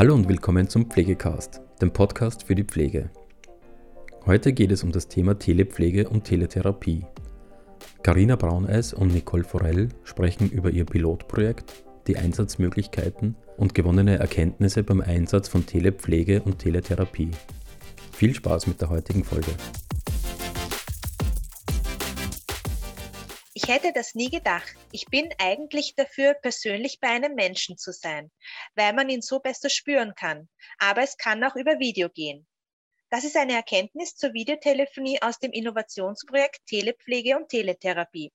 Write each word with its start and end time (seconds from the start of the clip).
Hallo 0.00 0.14
und 0.14 0.30
willkommen 0.30 0.66
zum 0.66 0.86
Pflegecast, 0.86 1.60
dem 1.82 1.92
Podcast 1.92 2.44
für 2.44 2.54
die 2.54 2.64
Pflege. 2.64 3.10
Heute 4.24 4.54
geht 4.54 4.72
es 4.72 4.82
um 4.82 4.92
das 4.92 5.08
Thema 5.08 5.38
Telepflege 5.38 6.08
und 6.08 6.24
Teletherapie. 6.24 7.04
Carina 8.02 8.36
Brauneis 8.36 8.94
und 8.94 9.12
Nicole 9.12 9.44
Forell 9.44 9.90
sprechen 10.04 10.48
über 10.48 10.70
ihr 10.70 10.86
Pilotprojekt, 10.86 11.84
die 12.06 12.16
Einsatzmöglichkeiten 12.16 13.36
und 13.58 13.74
gewonnene 13.74 14.18
Erkenntnisse 14.18 14.84
beim 14.84 15.02
Einsatz 15.02 15.48
von 15.48 15.66
Telepflege 15.66 16.40
und 16.40 16.60
Teletherapie. 16.60 17.32
Viel 18.10 18.34
Spaß 18.34 18.68
mit 18.68 18.80
der 18.80 18.88
heutigen 18.88 19.22
Folge. 19.22 19.50
Hätte 23.70 23.92
das 23.92 24.16
nie 24.16 24.30
gedacht. 24.30 24.74
Ich 24.90 25.06
bin 25.06 25.32
eigentlich 25.38 25.94
dafür, 25.94 26.34
persönlich 26.34 26.98
bei 27.00 27.08
einem 27.08 27.34
Menschen 27.34 27.78
zu 27.78 27.92
sein, 27.92 28.30
weil 28.74 28.92
man 28.92 29.08
ihn 29.08 29.22
so 29.22 29.38
besser 29.38 29.70
spüren 29.70 30.14
kann. 30.16 30.48
Aber 30.78 31.02
es 31.02 31.16
kann 31.16 31.42
auch 31.44 31.54
über 31.54 31.78
Video 31.78 32.08
gehen. 32.08 32.46
Das 33.10 33.24
ist 33.24 33.36
eine 33.36 33.54
Erkenntnis 33.54 34.16
zur 34.16 34.32
Videotelefonie 34.32 35.22
aus 35.22 35.38
dem 35.38 35.52
Innovationsprojekt 35.52 36.66
Telepflege 36.66 37.36
und 37.36 37.48
Teletherapie. 37.48 38.32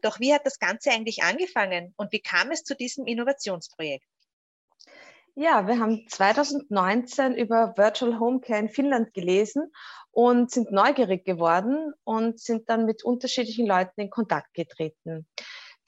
Doch 0.00 0.20
wie 0.20 0.32
hat 0.32 0.46
das 0.46 0.58
Ganze 0.58 0.90
eigentlich 0.90 1.22
angefangen 1.22 1.92
und 1.96 2.12
wie 2.12 2.20
kam 2.20 2.50
es 2.52 2.62
zu 2.62 2.74
diesem 2.76 3.06
Innovationsprojekt? 3.06 4.06
Ja, 5.34 5.68
wir 5.68 5.78
haben 5.78 6.04
2019 6.08 7.36
über 7.36 7.74
Virtual 7.76 8.18
Home 8.18 8.40
Care 8.40 8.58
in 8.58 8.68
Finnland 8.68 9.14
gelesen 9.14 9.72
und 10.18 10.50
sind 10.50 10.72
neugierig 10.72 11.24
geworden 11.24 11.94
und 12.02 12.40
sind 12.40 12.68
dann 12.68 12.86
mit 12.86 13.04
unterschiedlichen 13.04 13.68
Leuten 13.68 14.00
in 14.00 14.10
Kontakt 14.10 14.52
getreten. 14.52 15.28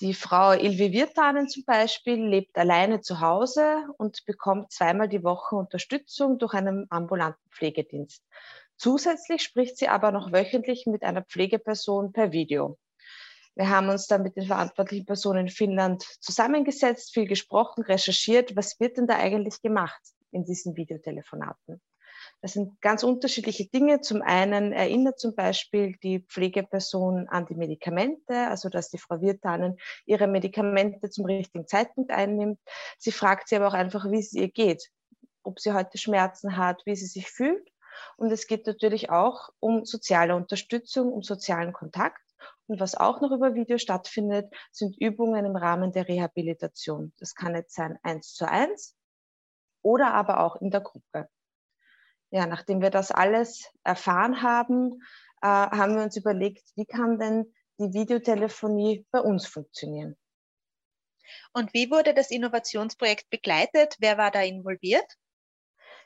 Die 0.00 0.14
Frau 0.14 0.52
Ilvi 0.52 0.92
Virtanen 0.92 1.48
zum 1.48 1.64
Beispiel 1.64 2.28
lebt 2.28 2.56
alleine 2.56 3.00
zu 3.00 3.18
Hause 3.18 3.88
und 3.98 4.24
bekommt 4.26 4.70
zweimal 4.70 5.08
die 5.08 5.24
Woche 5.24 5.56
Unterstützung 5.56 6.38
durch 6.38 6.54
einen 6.54 6.86
ambulanten 6.90 7.50
Pflegedienst. 7.50 8.24
Zusätzlich 8.76 9.42
spricht 9.42 9.76
sie 9.76 9.88
aber 9.88 10.12
noch 10.12 10.30
wöchentlich 10.30 10.86
mit 10.86 11.02
einer 11.02 11.22
Pflegeperson 11.22 12.12
per 12.12 12.30
Video. 12.30 12.78
Wir 13.56 13.68
haben 13.68 13.88
uns 13.88 14.06
dann 14.06 14.22
mit 14.22 14.36
den 14.36 14.46
verantwortlichen 14.46 15.06
Personen 15.06 15.48
in 15.48 15.48
Finnland 15.48 16.04
zusammengesetzt, 16.20 17.12
viel 17.12 17.26
gesprochen, 17.26 17.82
recherchiert, 17.82 18.54
was 18.54 18.78
wird 18.78 18.96
denn 18.96 19.08
da 19.08 19.16
eigentlich 19.16 19.60
gemacht 19.60 20.00
in 20.30 20.44
diesen 20.44 20.76
Videotelefonaten. 20.76 21.80
Das 22.42 22.54
sind 22.54 22.80
ganz 22.80 23.02
unterschiedliche 23.02 23.66
Dinge. 23.66 24.00
Zum 24.00 24.22
einen 24.22 24.72
erinnert 24.72 25.18
zum 25.18 25.34
Beispiel 25.34 25.96
die 26.02 26.20
Pflegeperson 26.20 27.28
an 27.28 27.44
die 27.46 27.54
Medikamente, 27.54 28.48
also 28.48 28.70
dass 28.70 28.88
die 28.88 28.98
Frau 28.98 29.20
Wirtanen 29.20 29.78
ihre 30.06 30.26
Medikamente 30.26 31.10
zum 31.10 31.26
richtigen 31.26 31.66
Zeitpunkt 31.66 32.10
einnimmt. 32.10 32.58
Sie 32.98 33.12
fragt 33.12 33.48
sie 33.48 33.56
aber 33.56 33.68
auch 33.68 33.74
einfach, 33.74 34.10
wie 34.10 34.18
es 34.18 34.32
ihr 34.32 34.48
geht, 34.48 34.90
ob 35.42 35.60
sie 35.60 35.74
heute 35.74 35.98
Schmerzen 35.98 36.56
hat, 36.56 36.80
wie 36.86 36.96
sie 36.96 37.06
sich 37.06 37.30
fühlt. 37.30 37.68
Und 38.16 38.30
es 38.32 38.46
geht 38.46 38.66
natürlich 38.66 39.10
auch 39.10 39.50
um 39.58 39.84
soziale 39.84 40.34
Unterstützung, 40.34 41.12
um 41.12 41.22
sozialen 41.22 41.74
Kontakt. 41.74 42.22
Und 42.66 42.80
was 42.80 42.94
auch 42.94 43.20
noch 43.20 43.32
über 43.32 43.54
Video 43.54 43.76
stattfindet, 43.76 44.54
sind 44.70 44.96
Übungen 44.98 45.44
im 45.44 45.56
Rahmen 45.56 45.92
der 45.92 46.08
Rehabilitation. 46.08 47.12
Das 47.18 47.34
kann 47.34 47.54
jetzt 47.54 47.74
sein 47.74 47.98
eins 48.02 48.32
zu 48.32 48.48
eins 48.48 48.96
oder 49.82 50.14
aber 50.14 50.40
auch 50.40 50.56
in 50.56 50.70
der 50.70 50.80
Gruppe. 50.80 51.28
Ja, 52.30 52.46
nachdem 52.46 52.80
wir 52.80 52.90
das 52.90 53.10
alles 53.10 53.68
erfahren 53.82 54.42
haben, 54.42 55.02
äh, 55.42 55.46
haben 55.46 55.96
wir 55.96 56.02
uns 56.02 56.16
überlegt, 56.16 56.62
wie 56.76 56.86
kann 56.86 57.18
denn 57.18 57.52
die 57.78 57.92
Videotelefonie 57.92 59.06
bei 59.10 59.20
uns 59.20 59.46
funktionieren. 59.46 60.16
Und 61.52 61.72
wie 61.74 61.90
wurde 61.90 62.14
das 62.14 62.30
Innovationsprojekt 62.30 63.30
begleitet? 63.30 63.96
Wer 63.98 64.18
war 64.18 64.30
da 64.30 64.42
involviert? 64.42 65.06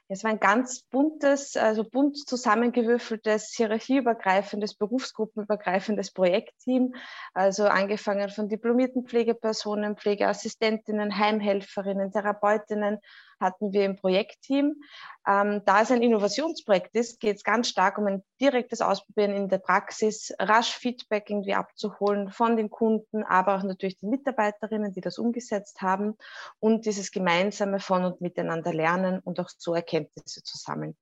Es 0.07 0.23
war 0.23 0.31
ein 0.31 0.41
ganz 0.41 0.83
buntes, 0.83 1.57
also 1.57 1.83
bunt 1.83 2.19
zusammengewürfeltes, 2.29 3.55
hierarchieübergreifendes, 3.57 4.75
berufsgruppenübergreifendes 4.75 6.13
Projektteam. 6.13 6.95
Also 7.33 7.65
angefangen 7.65 8.29
von 8.29 8.51
diplomierten 8.51 9.07
Pflegepersonen, 9.07 9.97
Pflegeassistentinnen, 9.97 11.19
Heimhelferinnen, 11.19 12.13
Therapeutinnen, 12.13 12.99
hatten 13.41 13.73
wir 13.73 13.85
im 13.85 13.97
Projektteam. 13.97 14.83
Ähm, 15.27 15.63
da 15.65 15.81
es 15.81 15.91
ein 15.91 16.03
Innovationsprojekt 16.03 16.95
ist, 16.95 17.21
geht 17.21 17.37
es 17.37 17.45
ganz 17.45 17.69
stark 17.69 17.99
um 17.99 18.07
ein 18.07 18.23
direktes 18.41 18.81
Ausprobieren 18.81 19.33
in 19.33 19.49
der 19.49 19.59
Praxis, 19.59 20.35
rasch 20.39 20.73
Feedback 20.73 21.31
irgendwie 21.31 21.55
abzuholen 21.55 22.31
von 22.31 22.57
den 22.57 22.71
Kunden, 22.71 23.23
aber 23.23 23.57
auch 23.57 23.63
natürlich 23.63 23.97
die 23.97 24.07
Mitarbeiterinnen, 24.07 24.93
die 24.93 25.01
das 25.01 25.19
umgesetzt 25.19 25.81
haben 25.81 26.17
und 26.61 26.85
dieses 26.85 27.11
gemeinsame 27.11 27.81
von 27.81 28.05
und 28.05 28.21
miteinander 28.21 28.73
lernen 28.73 29.21
und 29.21 29.41
auch 29.41 29.49
so 29.57 29.75
Erkenntnisse 29.75 30.43
zu 30.43 30.59
sammeln. 30.59 30.97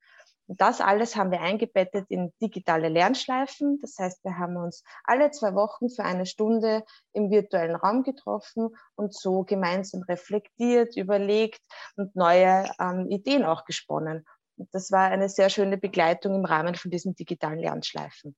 Und 0.53 0.61
das 0.61 0.83
alles 0.83 1.17
haben 1.17 1.31
wir 1.31 1.41
eingebettet 1.41 2.11
in 2.11 2.31
digitale 2.43 2.91
Lernschleifen. 2.91 3.79
Das 3.81 3.97
heißt, 3.99 4.23
wir 4.23 4.37
haben 4.37 4.59
uns 4.59 4.85
alle 5.03 5.31
zwei 5.31 5.55
Wochen 5.55 5.89
für 5.89 6.05
eine 6.05 6.27
Stunde 6.27 6.85
im 7.15 7.31
virtuellen 7.31 7.75
Raum 7.75 8.03
getroffen 8.03 8.69
und 8.95 9.15
so 9.15 9.45
gemeinsam 9.45 10.03
reflektiert, 10.03 10.95
überlegt 10.95 11.63
und 11.97 12.15
neue 12.17 12.71
ähm, 12.79 13.07
Ideen 13.09 13.47
auch 13.47 13.65
gesponnen. 13.65 14.27
Und 14.59 14.69
das 14.75 14.93
war 14.93 15.09
eine 15.09 15.31
sehr 15.31 15.49
schöne 15.49 15.79
Begleitung 15.79 16.35
im 16.35 16.45
Rahmen 16.45 16.75
von 16.75 16.91
diesen 16.91 17.15
digitalen 17.15 17.59
Lernschleifen. 17.59 18.37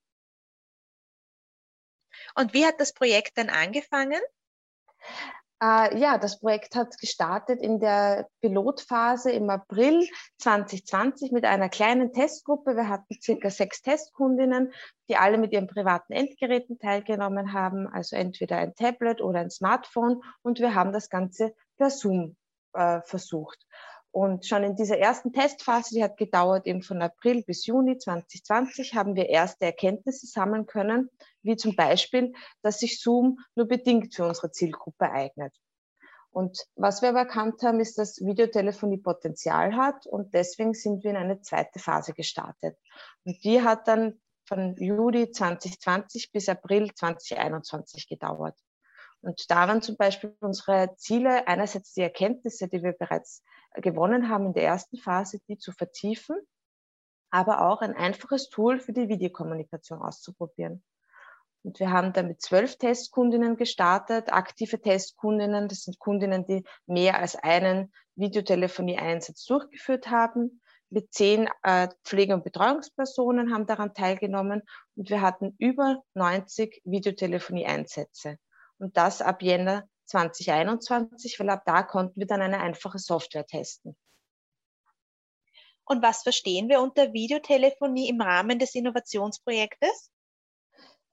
Und 2.36 2.54
wie 2.54 2.64
hat 2.64 2.78
das 2.78 2.92
Projekt 2.92 3.38
dann 3.38 3.50
angefangen? 3.50 4.20
Äh, 5.62 5.98
ja, 5.98 6.18
das 6.18 6.40
Projekt 6.40 6.74
hat 6.74 6.98
gestartet 6.98 7.62
in 7.62 7.78
der 7.78 8.28
Pilotphase 8.40 9.30
im 9.30 9.48
April 9.50 10.06
2020 10.38 11.32
mit 11.32 11.44
einer 11.44 11.68
kleinen 11.68 12.12
Testgruppe. 12.12 12.76
Wir 12.76 12.88
hatten 12.88 13.16
circa 13.22 13.50
sechs 13.50 13.80
Testkundinnen, 13.82 14.72
die 15.08 15.16
alle 15.16 15.38
mit 15.38 15.52
ihren 15.52 15.68
privaten 15.68 16.12
Endgeräten 16.12 16.78
teilgenommen 16.78 17.52
haben, 17.52 17.86
also 17.86 18.16
entweder 18.16 18.56
ein 18.58 18.74
Tablet 18.74 19.20
oder 19.20 19.40
ein 19.40 19.50
Smartphone. 19.50 20.22
Und 20.42 20.58
wir 20.58 20.74
haben 20.74 20.92
das 20.92 21.08
Ganze 21.08 21.54
per 21.76 21.90
Zoom 21.90 22.36
äh, 22.72 23.00
versucht. 23.02 23.64
Und 24.10 24.46
schon 24.46 24.62
in 24.62 24.76
dieser 24.76 24.98
ersten 24.98 25.32
Testphase, 25.32 25.92
die 25.92 26.04
hat 26.04 26.16
gedauert 26.16 26.68
eben 26.68 26.82
von 26.82 27.02
April 27.02 27.42
bis 27.42 27.66
Juni 27.66 27.98
2020, 27.98 28.94
haben 28.94 29.16
wir 29.16 29.28
erste 29.28 29.64
Erkenntnisse 29.64 30.26
sammeln 30.26 30.66
können, 30.66 31.10
wie 31.44 31.56
zum 31.56 31.76
Beispiel, 31.76 32.32
dass 32.62 32.80
sich 32.80 33.00
Zoom 33.00 33.38
nur 33.54 33.66
bedingt 33.66 34.14
für 34.14 34.26
unsere 34.26 34.50
Zielgruppe 34.50 35.10
eignet. 35.10 35.54
Und 36.30 36.66
was 36.74 37.00
wir 37.00 37.10
aber 37.10 37.20
erkannt 37.20 37.62
haben, 37.62 37.78
ist, 37.78 37.96
dass 37.96 38.20
Videotelefonie 38.20 38.98
Potenzial 38.98 39.76
hat 39.76 40.06
und 40.06 40.34
deswegen 40.34 40.74
sind 40.74 41.04
wir 41.04 41.10
in 41.10 41.16
eine 41.16 41.40
zweite 41.42 41.78
Phase 41.78 42.12
gestartet. 42.12 42.76
Und 43.24 43.44
die 43.44 43.62
hat 43.62 43.86
dann 43.86 44.20
von 44.46 44.76
Juli 44.76 45.30
2020 45.30 46.32
bis 46.32 46.48
April 46.48 46.92
2021 46.92 48.08
gedauert. 48.08 48.58
Und 49.20 49.50
da 49.50 49.68
waren 49.68 49.80
zum 49.80 49.96
Beispiel 49.96 50.36
unsere 50.40 50.96
Ziele 50.96 51.46
einerseits 51.46 51.94
die 51.94 52.02
Erkenntnisse, 52.02 52.68
die 52.68 52.82
wir 52.82 52.92
bereits 52.92 53.42
gewonnen 53.76 54.28
haben 54.28 54.46
in 54.46 54.52
der 54.54 54.64
ersten 54.64 54.98
Phase, 54.98 55.38
die 55.48 55.56
zu 55.56 55.72
vertiefen, 55.72 56.36
aber 57.30 57.62
auch 57.62 57.80
ein 57.80 57.94
einfaches 57.94 58.48
Tool 58.48 58.80
für 58.80 58.92
die 58.92 59.08
Videokommunikation 59.08 60.00
auszuprobieren. 60.00 60.82
Und 61.64 61.80
wir 61.80 61.90
haben 61.90 62.12
dann 62.12 62.28
mit 62.28 62.42
zwölf 62.42 62.76
Testkundinnen 62.76 63.56
gestartet, 63.56 64.30
aktive 64.30 64.80
Testkundinnen. 64.80 65.66
Das 65.66 65.84
sind 65.84 65.98
Kundinnen, 65.98 66.44
die 66.46 66.62
mehr 66.86 67.18
als 67.18 67.36
einen 67.36 67.90
Videotelefonie-Einsatz 68.16 69.46
durchgeführt 69.46 70.10
haben. 70.10 70.60
Mit 70.90 71.14
zehn 71.14 71.48
äh, 71.62 71.88
Pflege- 72.04 72.34
und 72.34 72.44
Betreuungspersonen 72.44 73.52
haben 73.52 73.66
daran 73.66 73.94
teilgenommen 73.94 74.62
und 74.94 75.08
wir 75.08 75.22
hatten 75.22 75.54
über 75.58 76.02
90 76.12 76.82
Videotelefonie-Einsätze. 76.84 78.38
Und 78.78 78.96
das 78.98 79.22
ab 79.22 79.42
Jänner 79.42 79.88
2021, 80.04 81.40
weil 81.40 81.48
ab 81.48 81.62
da 81.64 81.82
konnten 81.82 82.20
wir 82.20 82.26
dann 82.26 82.42
eine 82.42 82.60
einfache 82.60 82.98
Software 82.98 83.46
testen. 83.46 83.96
Und 85.86 86.02
was 86.02 86.22
verstehen 86.22 86.68
wir 86.68 86.80
unter 86.80 87.14
Videotelefonie 87.14 88.10
im 88.10 88.20
Rahmen 88.20 88.58
des 88.58 88.74
Innovationsprojektes? 88.74 90.10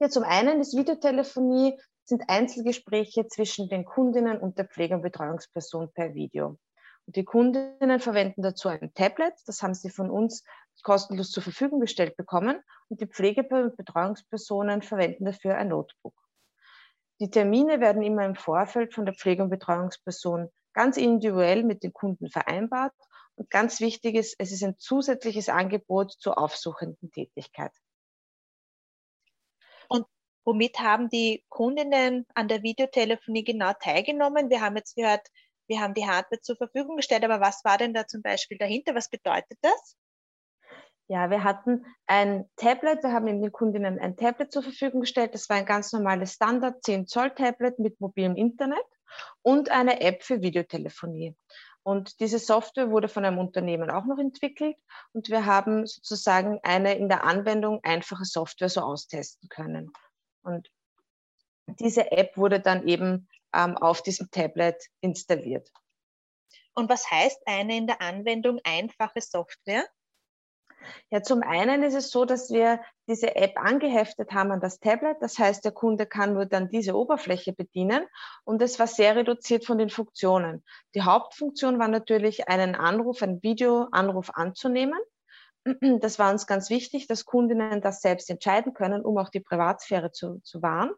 Ja, 0.02 0.10
zum 0.10 0.24
einen 0.24 0.62
ist 0.62 0.76
Videotelefonie 0.76 1.80
sind 2.06 2.24
Einzelgespräche 2.28 3.28
zwischen 3.28 3.70
den 3.70 3.86
Kundinnen 3.86 4.40
und 4.40 4.58
der 4.58 4.66
Pflege- 4.66 4.96
und 4.96 5.04
Betreuungsperson 5.04 5.94
per 5.94 6.16
Video. 6.16 6.58
Und 7.06 7.16
die 7.16 7.24
Kundinnen 7.24 8.00
verwenden 8.00 8.42
dazu 8.42 8.68
ein 8.68 8.92
Tablet, 8.96 9.36
das 9.46 9.62
haben 9.62 9.76
sie 9.76 9.92
von 9.92 10.10
uns 10.10 10.44
kostenlos 10.82 11.30
zur 11.30 11.44
Verfügung 11.44 11.82
gestellt 11.82 12.18
bekommen. 12.18 12.60
Und 12.90 13.00
die 13.00 13.06
Pflege- 13.06 13.48
und 13.48 13.78
Betreuungspersonen 13.78 14.82
verwenden 14.82 15.26
dafür 15.26 15.56
ein 15.56 15.68
Notebook. 15.68 16.16
Die 17.20 17.30
Termine 17.30 17.80
werden 17.80 18.02
immer 18.02 18.26
im 18.26 18.34
Vorfeld 18.34 18.96
von 18.96 19.06
der 19.06 19.14
Pflege- 19.14 19.44
und 19.44 19.52
Betreuungsperson 19.52 20.50
ganz 20.74 20.98
individuell 20.98 21.64
mit 21.64 21.84
den 21.84 21.94
Kunden 21.94 22.32
vereinbart. 22.32 22.96
Und 23.36 23.52
ganz 23.52 23.80
wichtig 23.80 24.16
ist, 24.16 24.34
es 24.40 24.52
ist 24.52 24.64
ein 24.64 24.80
zusätzliches 24.80 25.48
Angebot 25.48 26.12
zur 26.14 26.40
aufsuchenden 26.40 27.12
Tätigkeit. 27.12 27.72
Womit 30.44 30.80
haben 30.80 31.10
die 31.10 31.44
Kundinnen 31.50 32.26
an 32.34 32.48
der 32.48 32.64
Videotelefonie 32.64 33.44
genau 33.44 33.74
teilgenommen? 33.80 34.50
Wir 34.50 34.62
haben 34.62 34.76
jetzt 34.76 34.96
gehört, 34.96 35.28
wir 35.68 35.80
haben 35.80 35.94
die 35.94 36.08
Hardware 36.08 36.42
zur 36.42 36.58
Verfügung 36.58 36.98
gestellt, 36.98 37.24
aber 37.24 37.40
was 37.40 37.64
war 37.64 37.78
denn 37.78 37.94
da 37.94 38.08
zum 38.08 38.22
Beispiel 38.22 38.58
dahinter? 38.58 38.96
Was 38.96 39.10
bedeutet 39.10 39.58
das? 39.62 39.96
Ja, 41.08 41.30
wir 41.30 41.44
hatten 41.44 41.86
ein 42.08 42.50
Tablet, 42.56 43.04
wir 43.04 43.12
haben 43.12 43.26
den 43.26 43.52
Kundinnen 43.52 44.00
ein 44.00 44.16
Tablet 44.16 44.52
zur 44.52 44.64
Verfügung 44.64 45.02
gestellt. 45.02 45.34
Das 45.34 45.50
war 45.50 45.58
ein 45.58 45.66
ganz 45.66 45.92
normales 45.92 46.34
Standard 46.34 46.82
10 46.84 47.06
Zoll 47.06 47.32
Tablet 47.32 47.80
mit 47.80 48.00
mobilem 48.00 48.36
Internet 48.36 48.86
und 49.42 49.70
eine 49.70 50.00
App 50.00 50.24
für 50.24 50.42
Videotelefonie. 50.42 51.36
Und 51.84 52.20
diese 52.20 52.40
Software 52.40 52.92
wurde 52.92 53.10
von 53.10 53.26
einem 53.26 53.40
Unternehmen 53.40 53.90
auch 53.90 54.06
noch 54.06 54.20
entwickelt 54.20 54.78
und 55.14 55.30
wir 55.30 55.46
haben 55.46 55.86
sozusagen 55.86 56.60
eine 56.64 56.96
in 56.96 57.10
der 57.10 57.24
Anwendung 57.24 57.80
einfache 57.84 58.24
Software 58.26 58.70
so 58.70 58.82
austesten 58.82 59.50
können. 59.50 59.92
Und 60.44 60.70
diese 61.80 62.12
App 62.12 62.38
wurde 62.38 62.60
dann 62.60 62.88
eben 62.88 63.28
ähm, 63.54 63.78
auf 63.78 64.02
diesem 64.02 64.30
Tablet 64.32 64.84
installiert. 65.02 65.72
Und 66.74 66.90
was 66.90 67.10
heißt 67.10 67.42
eine 67.46 67.78
in 67.78 67.88
der 67.88 68.02
Anwendung 68.02 68.60
einfache 68.64 69.22
Software? 69.22 69.86
Ja, 71.10 71.22
zum 71.22 71.44
einen 71.44 71.84
ist 71.84 71.94
es 71.94 72.10
so, 72.10 72.26
dass 72.26 72.50
wir 72.50 72.82
diese 73.08 73.36
App 73.36 73.58
angeheftet 73.58 74.32
haben 74.32 74.52
an 74.52 74.62
das 74.62 74.80
Tablet. 74.80 75.18
Das 75.22 75.38
heißt, 75.38 75.64
der 75.64 75.72
Kunde 75.72 76.06
kann 76.06 76.34
nur 76.34 76.46
dann 76.46 76.70
diese 76.70 76.96
Oberfläche 76.96 77.54
bedienen 77.54 78.06
und 78.46 78.62
es 78.62 78.80
war 78.80 78.88
sehr 78.88 79.16
reduziert 79.16 79.66
von 79.66 79.78
den 79.78 79.90
Funktionen. 79.90 80.64
Die 80.96 81.04
Hauptfunktion 81.04 81.80
war 81.80 81.88
natürlich, 81.88 82.48
einen 82.48 82.76
Anruf, 82.76 83.22
einen 83.22 83.44
Videoanruf 83.44 84.32
anzunehmen. 84.34 85.00
Das 86.00 86.18
war 86.18 86.32
uns 86.32 86.48
ganz 86.48 86.70
wichtig, 86.70 87.08
dass 87.08 87.26
Kundinnen 87.26 87.82
das 87.82 88.02
selbst 88.02 88.30
entscheiden 88.30 88.74
können, 88.74 89.04
um 89.06 89.18
auch 89.18 89.30
die 89.30 89.40
Privatsphäre 89.40 90.12
zu, 90.12 90.40
zu 90.44 90.62
wahren. 90.62 90.92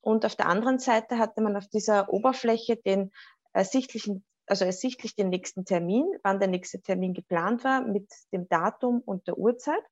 Und 0.00 0.24
auf 0.24 0.36
der 0.36 0.46
anderen 0.46 0.78
Seite 0.78 1.18
hatte 1.18 1.40
man 1.40 1.56
auf 1.56 1.66
dieser 1.68 2.12
Oberfläche 2.12 2.76
den 2.76 3.10
ersichtlichen 3.52 4.24
also 4.48 4.64
ersichtlich 4.64 5.14
den 5.14 5.28
nächsten 5.28 5.64
Termin, 5.64 6.06
wann 6.22 6.40
der 6.40 6.48
nächste 6.48 6.80
Termin 6.80 7.14
geplant 7.14 7.64
war, 7.64 7.82
mit 7.82 8.10
dem 8.32 8.48
Datum 8.48 9.02
und 9.04 9.26
der 9.26 9.38
Uhrzeit. 9.38 9.82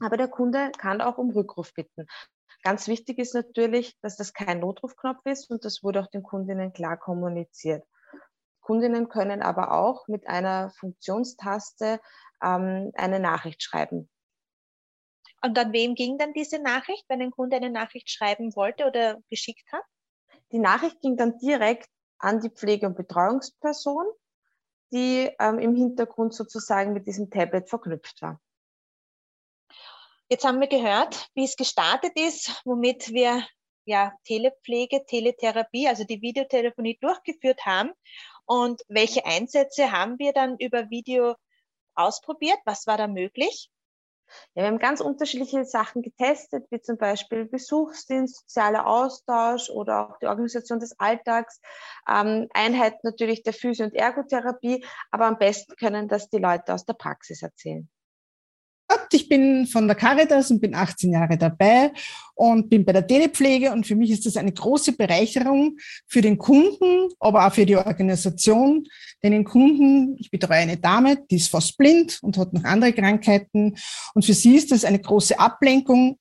Aber 0.00 0.16
der 0.16 0.28
Kunde 0.28 0.70
kann 0.78 1.00
auch 1.00 1.18
um 1.18 1.30
Rückruf 1.30 1.72
bitten. 1.74 2.06
Ganz 2.62 2.88
wichtig 2.88 3.18
ist 3.18 3.34
natürlich, 3.34 3.96
dass 4.00 4.16
das 4.16 4.32
kein 4.32 4.60
Notrufknopf 4.60 5.24
ist 5.24 5.50
und 5.50 5.64
das 5.64 5.82
wurde 5.82 6.00
auch 6.00 6.08
den 6.08 6.22
Kundinnen 6.22 6.72
klar 6.72 6.96
kommuniziert. 6.96 7.84
Kundinnen 8.68 9.08
können 9.08 9.40
aber 9.40 9.72
auch 9.72 10.08
mit 10.08 10.28
einer 10.28 10.70
Funktionstaste 10.78 12.00
ähm, 12.42 12.92
eine 12.94 13.18
Nachricht 13.18 13.62
schreiben. 13.62 14.10
Und 15.42 15.58
an 15.58 15.72
wem 15.72 15.94
ging 15.94 16.18
dann 16.18 16.34
diese 16.34 16.58
Nachricht, 16.58 17.06
wenn 17.08 17.22
ein 17.22 17.30
Kunde 17.30 17.56
eine 17.56 17.70
Nachricht 17.70 18.10
schreiben 18.10 18.54
wollte 18.54 18.84
oder 18.84 19.22
geschickt 19.30 19.72
hat? 19.72 19.84
Die 20.52 20.58
Nachricht 20.58 21.00
ging 21.00 21.16
dann 21.16 21.38
direkt 21.38 21.88
an 22.18 22.40
die 22.40 22.50
Pflege- 22.50 22.86
und 22.86 22.94
Betreuungsperson, 22.94 24.04
die 24.92 25.30
ähm, 25.40 25.58
im 25.58 25.74
Hintergrund 25.74 26.34
sozusagen 26.34 26.92
mit 26.92 27.06
diesem 27.06 27.30
Tablet 27.30 27.70
verknüpft 27.70 28.20
war. 28.20 28.38
Jetzt 30.28 30.44
haben 30.44 30.60
wir 30.60 30.68
gehört, 30.68 31.30
wie 31.32 31.44
es 31.44 31.56
gestartet 31.56 32.12
ist, 32.20 32.60
womit 32.66 33.14
wir 33.14 33.46
ja 33.86 34.12
Telepflege, 34.24 35.06
Teletherapie, 35.06 35.88
also 35.88 36.04
die 36.04 36.20
Videotelefonie 36.20 36.98
durchgeführt 37.00 37.64
haben 37.64 37.94
und 38.48 38.82
welche 38.88 39.26
Einsätze 39.26 39.92
haben 39.92 40.18
wir 40.18 40.32
dann 40.32 40.56
über 40.58 40.88
Video 40.88 41.36
ausprobiert? 41.94 42.58
Was 42.64 42.86
war 42.86 42.96
da 42.96 43.06
möglich? 43.06 43.70
Ja, 44.54 44.62
wir 44.62 44.66
haben 44.66 44.78
ganz 44.78 45.00
unterschiedliche 45.00 45.64
Sachen 45.64 46.02
getestet, 46.02 46.66
wie 46.70 46.80
zum 46.80 46.96
Beispiel 46.96 47.44
Besuchsdienst, 47.44 48.40
sozialer 48.40 48.86
Austausch 48.86 49.70
oder 49.70 50.10
auch 50.10 50.18
die 50.18 50.26
Organisation 50.26 50.80
des 50.80 50.98
Alltags, 50.98 51.60
ähm, 52.08 52.48
Einheit 52.54 53.04
natürlich 53.04 53.42
der 53.42 53.52
Physio- 53.52 53.86
und 53.86 53.94
Ergotherapie, 53.94 54.84
aber 55.10 55.26
am 55.26 55.38
besten 55.38 55.74
können 55.76 56.08
das 56.08 56.30
die 56.30 56.38
Leute 56.38 56.72
aus 56.74 56.84
der 56.84 56.94
Praxis 56.94 57.42
erzählen. 57.42 57.88
Ich 59.12 59.28
bin 59.28 59.66
von 59.66 59.86
der 59.86 59.96
Caritas 59.96 60.50
und 60.50 60.60
bin 60.60 60.74
18 60.74 61.12
Jahre 61.12 61.36
dabei 61.38 61.92
und 62.34 62.68
bin 62.68 62.84
bei 62.84 62.92
der 62.92 63.06
Telepflege. 63.06 63.72
Und 63.72 63.86
für 63.86 63.96
mich 63.96 64.10
ist 64.10 64.26
das 64.26 64.36
eine 64.36 64.52
große 64.52 64.92
Bereicherung 64.92 65.76
für 66.06 66.20
den 66.20 66.38
Kunden, 66.38 67.08
aber 67.18 67.46
auch 67.46 67.52
für 67.52 67.66
die 67.66 67.76
Organisation. 67.76 68.86
Denn 69.22 69.32
den 69.32 69.44
Kunden, 69.44 70.16
ich 70.18 70.30
betreue 70.30 70.58
eine 70.58 70.76
Dame, 70.76 71.18
die 71.30 71.36
ist 71.36 71.48
fast 71.48 71.76
blind 71.76 72.18
und 72.22 72.38
hat 72.38 72.52
noch 72.52 72.64
andere 72.64 72.92
Krankheiten. 72.92 73.76
Und 74.14 74.24
für 74.24 74.34
sie 74.34 74.56
ist 74.56 74.70
das 74.70 74.84
eine 74.84 75.00
große 75.00 75.38
Ablenkung. 75.38 76.18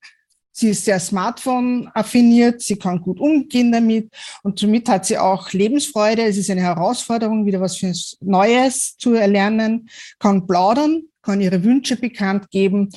Sie 0.60 0.70
ist 0.70 0.86
sehr 0.86 1.00
Smartphone-affiniert, 1.00 2.64
sie 2.64 2.78
kann 2.78 3.00
gut 3.00 3.20
umgehen 3.20 3.72
damit. 3.72 4.10
Und 4.42 4.58
somit 4.58 4.90
hat 4.90 5.06
sie 5.06 5.20
auch 5.20 5.52
Lebensfreude. 5.52 6.24
Es 6.24 6.36
ist 6.36 6.50
eine 6.50 6.62
Herausforderung, 6.62 7.46
wieder 7.46 7.62
was 7.62 7.80
Neues 8.22 8.98
zu 8.98 9.14
erlernen, 9.14 9.88
kann 10.18 10.48
plaudern, 10.48 11.04
kann 11.28 11.42
ihre 11.42 11.64
Wünsche 11.64 11.98
bekannt 11.98 12.50
geben 12.50 12.90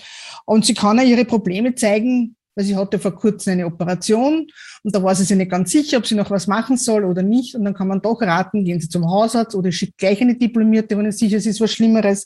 und 0.47 0.65
sie 0.65 0.75
kann 0.75 0.99
auch 0.99 1.05
ihre 1.05 1.25
Probleme 1.25 1.75
zeigen, 1.75 2.37
weil 2.55 2.65
sie 2.65 2.77
hatte 2.77 2.99
vor 2.99 3.15
kurzem 3.15 3.55
eine 3.55 3.67
Operation 3.67 4.47
und 4.83 4.95
da 4.95 5.03
war 5.03 5.15
sie 5.15 5.25
sich 5.25 5.37
nicht 5.37 5.51
ganz 5.51 5.71
sicher, 5.71 5.99
ob 5.99 6.07
sie 6.07 6.15
noch 6.15 6.31
was 6.31 6.47
machen 6.47 6.77
soll 6.77 7.05
oder 7.05 7.23
nicht. 7.23 7.55
Und 7.55 7.65
dann 7.65 7.75
kann 7.75 7.89
man 7.89 8.01
doch 8.01 8.21
raten, 8.23 8.65
gehen 8.65 8.81
Sie 8.81 8.89
zum 8.89 9.11
Hausarzt 9.11 9.55
oder 9.55 9.71
schickt 9.71 9.99
gleich 9.99 10.21
eine 10.21 10.37
Diplomierte, 10.37 10.97
wenn 10.97 11.07
es 11.07 11.19
sicher 11.19 11.37
ist, 11.37 11.47
ist 11.47 11.61
was 11.61 11.73
Schlimmeres. 11.73 12.25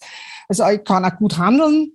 Also 0.49 0.67
ich 0.69 0.85
kann 0.85 1.05
auch 1.05 1.17
gut 1.17 1.37
handeln. 1.37 1.93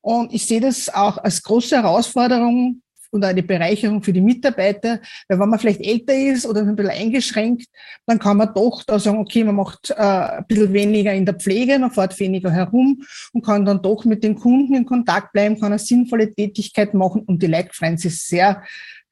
Und 0.00 0.32
ich 0.32 0.46
sehe 0.46 0.60
das 0.60 0.88
auch 0.88 1.18
als 1.18 1.42
große 1.42 1.76
Herausforderung, 1.76 2.80
und 3.10 3.24
eine 3.24 3.42
Bereicherung 3.42 4.02
für 4.02 4.12
die 4.12 4.20
Mitarbeiter, 4.20 5.00
weil 5.28 5.38
wenn 5.38 5.48
man 5.48 5.58
vielleicht 5.58 5.80
älter 5.80 6.14
ist 6.14 6.46
oder 6.46 6.60
ein 6.60 6.76
bisschen 6.76 6.92
eingeschränkt, 6.92 7.66
dann 8.06 8.18
kann 8.18 8.36
man 8.36 8.52
doch 8.54 8.82
da 8.84 8.98
sagen, 8.98 9.18
okay, 9.18 9.44
man 9.44 9.56
macht 9.56 9.90
äh, 9.90 9.94
ein 9.94 10.44
bisschen 10.46 10.72
weniger 10.72 11.12
in 11.12 11.26
der 11.26 11.34
Pflege, 11.34 11.78
man 11.78 11.90
fährt 11.90 12.18
weniger 12.18 12.50
herum 12.50 13.02
und 13.32 13.44
kann 13.44 13.64
dann 13.64 13.82
doch 13.82 14.04
mit 14.04 14.24
den 14.24 14.36
Kunden 14.36 14.74
in 14.74 14.86
Kontakt 14.86 15.32
bleiben, 15.32 15.58
kann 15.58 15.72
eine 15.72 15.78
sinnvolle 15.78 16.32
Tätigkeit 16.32 16.94
machen 16.94 17.22
und 17.22 17.42
die 17.42 17.46
Leute 17.46 17.70
freuen 17.72 17.98
sich 17.98 18.22
sehr, 18.22 18.62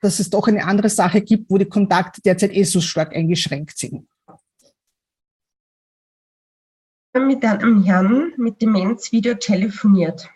dass 0.00 0.21
es 0.21 0.31
doch 0.31 0.47
eine 0.47 0.65
andere 0.65 0.89
Sache 0.89 1.21
gibt, 1.21 1.50
wo 1.50 1.59
die 1.59 1.65
Kontakte 1.65 2.23
derzeit 2.23 2.55
eh 2.55 2.62
so 2.62 2.81
stark 2.81 3.15
eingeschränkt 3.15 3.79
sind. 3.79 4.06
Mit 7.15 7.45
einem 7.45 7.83
Herrn 7.83 8.33
mit 8.37 8.62
Demenz 8.62 9.11
Video 9.11 9.35
telefoniert. 9.35 10.31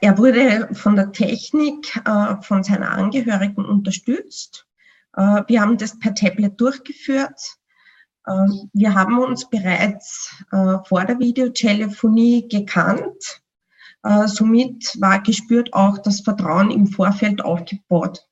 Er 0.00 0.16
wurde 0.16 0.68
von 0.72 0.96
der 0.96 1.12
Technik 1.12 1.94
äh, 2.06 2.42
von 2.42 2.64
seiner 2.64 2.90
Angehörigen 2.92 3.64
unterstützt. 3.66 4.66
Äh, 5.14 5.42
wir 5.46 5.60
haben 5.60 5.76
das 5.76 5.98
per 5.98 6.14
Tablet 6.14 6.58
durchgeführt. 6.58 7.58
Äh, 8.26 8.32
wir 8.72 8.94
haben 8.94 9.18
uns 9.18 9.48
bereits 9.50 10.34
äh, 10.52 10.78
vor 10.86 11.04
der 11.04 11.18
Videotelefonie 11.18 12.48
gekannt. 12.48 13.42
Äh, 14.02 14.26
somit 14.26 14.98
war 15.00 15.22
gespürt 15.22 15.74
auch 15.74 15.98
das 15.98 16.20
Vertrauen 16.20 16.70
im 16.70 16.86
Vorfeld 16.86 17.44
aufgebaut. 17.44 18.26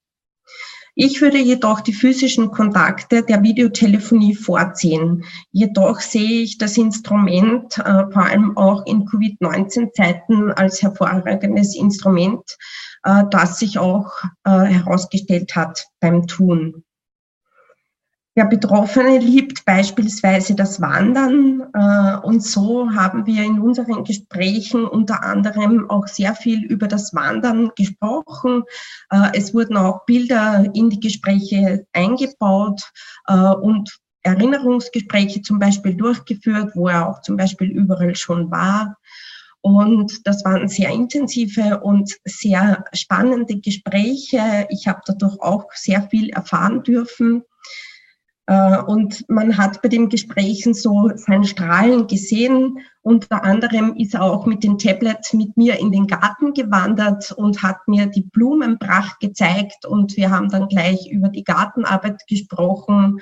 Ich 1.00 1.22
würde 1.22 1.38
jedoch 1.38 1.80
die 1.80 1.92
physischen 1.92 2.50
Kontakte 2.50 3.22
der 3.22 3.44
Videotelefonie 3.44 4.34
vorziehen. 4.34 5.22
Jedoch 5.52 6.00
sehe 6.00 6.42
ich 6.42 6.58
das 6.58 6.76
Instrument 6.76 7.78
äh, 7.78 8.10
vor 8.10 8.24
allem 8.24 8.56
auch 8.56 8.84
in 8.84 9.04
Covid-19-Zeiten 9.04 10.50
als 10.50 10.82
hervorragendes 10.82 11.76
Instrument, 11.76 12.42
äh, 13.04 13.22
das 13.30 13.60
sich 13.60 13.78
auch 13.78 14.10
äh, 14.42 14.50
herausgestellt 14.50 15.54
hat 15.54 15.86
beim 16.00 16.26
Tun. 16.26 16.82
Der 18.38 18.44
Betroffene 18.44 19.18
liebt 19.18 19.64
beispielsweise 19.64 20.54
das 20.54 20.80
Wandern 20.80 21.60
äh, 21.74 22.24
und 22.24 22.40
so 22.40 22.88
haben 22.94 23.26
wir 23.26 23.42
in 23.42 23.58
unseren 23.58 24.04
Gesprächen 24.04 24.86
unter 24.86 25.24
anderem 25.24 25.90
auch 25.90 26.06
sehr 26.06 26.36
viel 26.36 26.64
über 26.64 26.86
das 26.86 27.12
Wandern 27.12 27.72
gesprochen. 27.74 28.62
Äh, 29.10 29.30
es 29.32 29.54
wurden 29.54 29.76
auch 29.76 30.04
Bilder 30.06 30.70
in 30.72 30.88
die 30.88 31.00
Gespräche 31.00 31.84
eingebaut 31.92 32.80
äh, 33.26 33.34
und 33.34 33.98
Erinnerungsgespräche 34.22 35.42
zum 35.42 35.58
Beispiel 35.58 35.96
durchgeführt, 35.96 36.76
wo 36.76 36.86
er 36.86 37.08
auch 37.08 37.22
zum 37.22 37.36
Beispiel 37.36 37.68
überall 37.68 38.14
schon 38.14 38.52
war. 38.52 38.98
Und 39.62 40.28
das 40.28 40.44
waren 40.44 40.68
sehr 40.68 40.90
intensive 40.90 41.80
und 41.80 42.16
sehr 42.24 42.84
spannende 42.92 43.58
Gespräche. 43.58 44.68
Ich 44.70 44.86
habe 44.86 45.00
dadurch 45.06 45.40
auch 45.40 45.64
sehr 45.74 46.02
viel 46.08 46.30
erfahren 46.30 46.84
dürfen. 46.84 47.42
Äh, 48.48 48.78
und 48.78 49.28
man 49.28 49.58
hat 49.58 49.82
bei 49.82 49.90
den 49.90 50.08
Gesprächen 50.08 50.72
so 50.72 51.10
sein 51.16 51.44
Strahlen 51.44 52.06
gesehen. 52.06 52.78
Unter 53.02 53.44
anderem 53.44 53.94
ist 53.96 54.14
er 54.14 54.22
auch 54.22 54.46
mit 54.46 54.64
den 54.64 54.78
Tablets 54.78 55.34
mit 55.34 55.54
mir 55.58 55.78
in 55.78 55.92
den 55.92 56.06
Garten 56.06 56.54
gewandert 56.54 57.30
und 57.32 57.62
hat 57.62 57.86
mir 57.86 58.06
die 58.06 58.22
Blumenpracht 58.22 59.20
gezeigt. 59.20 59.84
Und 59.84 60.16
wir 60.16 60.30
haben 60.30 60.48
dann 60.48 60.68
gleich 60.68 61.10
über 61.10 61.28
die 61.28 61.44
Gartenarbeit 61.44 62.26
gesprochen. 62.26 63.20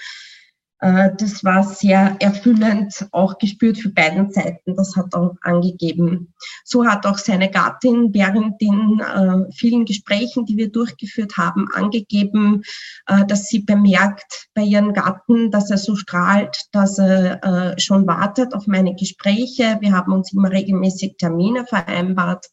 Äh, 0.80 1.10
das 1.18 1.42
war 1.42 1.62
sehr 1.62 2.16
erfüllend, 2.20 3.06
auch 3.12 3.38
gespürt 3.38 3.78
für 3.78 3.90
beiden 3.90 4.30
Seiten. 4.30 4.76
Das 4.76 4.96
hat 4.96 5.14
er 5.14 5.20
auch 5.20 5.36
angegeben. 5.40 6.34
So 6.64 6.86
hat 6.86 7.06
auch 7.06 7.18
seine 7.18 7.50
Gattin 7.50 8.12
während 8.12 8.60
den 8.60 9.00
äh, 9.00 9.52
vielen 9.52 9.84
Gesprächen, 9.84 10.44
die 10.44 10.56
wir 10.56 10.70
durchgeführt 10.70 11.36
haben, 11.36 11.68
angegeben, 11.72 12.62
äh, 13.06 13.24
dass 13.26 13.46
sie 13.46 13.60
bemerkt 13.60 14.48
bei 14.54 14.62
ihren 14.62 14.92
Gatten, 14.92 15.50
dass 15.50 15.70
er 15.70 15.78
so 15.78 15.96
strahlt, 15.96 16.56
dass 16.72 16.98
er 16.98 17.42
äh, 17.44 17.80
schon 17.80 18.06
wartet 18.06 18.54
auf 18.54 18.66
meine 18.66 18.94
Gespräche. 18.94 19.78
Wir 19.80 19.92
haben 19.92 20.12
uns 20.12 20.32
immer 20.32 20.50
regelmäßig 20.50 21.16
Termine 21.16 21.66
vereinbart. 21.66 22.46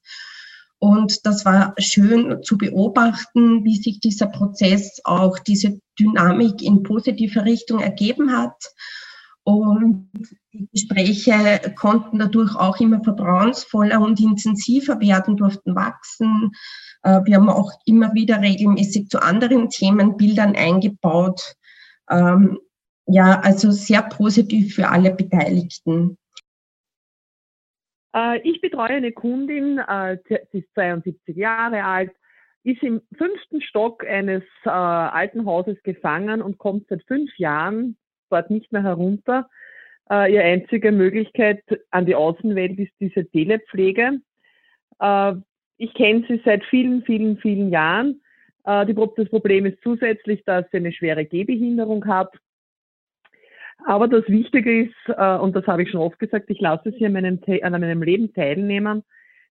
Und 0.83 1.25
das 1.25 1.45
war 1.45 1.75
schön 1.77 2.43
zu 2.43 2.57
beobachten, 2.57 3.63
wie 3.63 3.77
sich 3.77 4.01
dieser 4.01 4.27
Prozess 4.27 4.99
auch 5.05 5.39
diese 5.39 5.79
Dynamik 5.97 6.61
in 6.61 6.83
positive 6.83 7.45
Richtung 7.45 7.79
ergeben 7.79 8.33
hat. 8.33 8.65
Und 9.45 10.09
die 10.51 10.67
Gespräche 10.73 11.73
konnten 11.79 12.19
dadurch 12.19 12.53
auch 12.57 12.81
immer 12.81 13.01
vertrauensvoller 13.01 14.01
und 14.01 14.19
intensiver 14.19 14.99
werden, 14.99 15.37
durften 15.37 15.73
wachsen. 15.73 16.51
Äh, 17.03 17.21
wir 17.23 17.37
haben 17.37 17.47
auch 17.47 17.71
immer 17.85 18.13
wieder 18.13 18.41
regelmäßig 18.41 19.07
zu 19.07 19.21
anderen 19.21 19.69
Themenbildern 19.69 20.53
eingebaut. 20.53 21.55
Ähm, 22.09 22.59
ja, 23.05 23.39
also 23.39 23.71
sehr 23.71 24.01
positiv 24.01 24.75
für 24.75 24.89
alle 24.89 25.15
Beteiligten. 25.15 26.17
Äh, 28.15 28.39
ich 28.47 28.61
betreue 28.61 28.89
eine 28.89 29.11
Kundin, 29.11 29.79
äh, 29.79 30.17
sie 30.51 30.59
ist 30.59 30.73
72 30.75 31.35
Jahre 31.35 31.83
alt, 31.83 32.11
ist 32.63 32.81
im 32.83 33.01
fünften 33.17 33.61
Stock 33.61 34.05
eines 34.05 34.43
äh, 34.65 34.69
alten 34.69 35.45
Hauses 35.45 35.81
gefangen 35.83 36.41
und 36.41 36.57
kommt 36.57 36.87
seit 36.87 37.03
fünf 37.03 37.37
Jahren 37.37 37.97
dort 38.29 38.49
nicht 38.49 38.71
mehr 38.71 38.83
herunter. 38.83 39.47
ihre 40.09 40.43
einzige 40.43 40.91
Möglichkeit 40.91 41.63
an 41.91 42.05
die 42.05 42.15
Außenwelt 42.15 42.79
ist 42.79 42.91
diese 42.99 43.29
Telepflege. 43.29 44.19
ich 45.77 45.93
kenne 45.93 46.25
sie 46.27 46.41
seit 46.43 46.63
vielen, 46.65 47.03
vielen, 47.03 47.37
vielen 47.37 47.69
Jahren. 47.69 48.21
das 48.63 49.29
Problem 49.29 49.65
ist 49.67 49.77
zusätzlich, 49.83 50.43
dass 50.45 50.65
sie 50.71 50.77
eine 50.77 50.93
schwere 50.93 51.25
Gehbehinderung 51.25 52.05
hat 52.07 52.33
aber 53.85 54.07
das 54.07 54.27
Wichtige 54.27 54.83
ist, 54.83 54.95
äh, 55.07 55.37
und 55.37 55.55
das 55.55 55.65
habe 55.67 55.83
ich 55.83 55.91
schon 55.91 56.01
oft 56.01 56.19
gesagt, 56.19 56.49
ich 56.49 56.59
lasse 56.59 56.91
sie 56.91 57.05
an 57.05 57.13
meinem, 57.13 57.39
an 57.61 57.71
meinem 57.71 58.03
Leben 58.03 58.33
teilnehmen, 58.33 59.03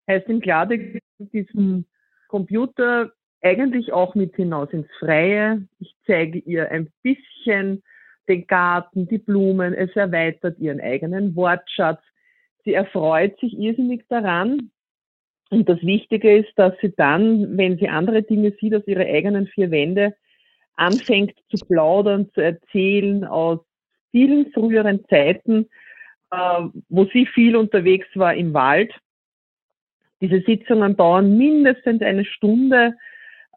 heißt 0.08 0.28
im 0.28 0.40
Klartext 0.40 0.98
diesem 1.18 1.86
Computer 2.28 3.12
eigentlich 3.42 3.92
auch 3.92 4.14
mit 4.14 4.36
hinaus 4.36 4.70
ins 4.72 4.88
Freie. 4.98 5.66
Ich 5.80 5.94
zeige 6.06 6.38
ihr 6.38 6.70
ein 6.70 6.90
bisschen 7.02 7.82
den 8.28 8.46
Garten, 8.46 9.08
die 9.08 9.18
Blumen, 9.18 9.74
es 9.74 9.94
erweitert 9.96 10.58
ihren 10.58 10.80
eigenen 10.80 11.34
Wortschatz. 11.34 12.00
Sie 12.64 12.74
erfreut 12.74 13.38
sich 13.40 13.58
irrsinnig 13.58 14.04
daran. 14.08 14.70
Und 15.50 15.68
das 15.68 15.82
Wichtige 15.82 16.38
ist, 16.38 16.52
dass 16.56 16.72
sie 16.80 16.94
dann, 16.96 17.58
wenn 17.58 17.76
sie 17.76 17.88
andere 17.88 18.22
Dinge 18.22 18.52
sieht 18.60 18.74
aus 18.74 18.86
ihre 18.86 19.04
eigenen 19.04 19.48
vier 19.48 19.70
Wände, 19.70 20.14
anfängt 20.76 21.34
zu 21.50 21.64
plaudern, 21.66 22.30
zu 22.32 22.40
erzählen 22.40 23.24
aus 23.24 23.60
vielen 24.12 24.52
früheren 24.52 25.04
Zeiten, 25.08 25.68
äh, 26.30 26.60
wo 26.88 27.06
sie 27.12 27.26
viel 27.26 27.56
unterwegs 27.56 28.06
war 28.14 28.34
im 28.34 28.54
Wald. 28.54 28.94
Diese 30.20 30.40
Sitzungen 30.42 30.96
dauern 30.96 31.36
mindestens 31.36 32.00
eine 32.00 32.24
Stunde 32.24 32.94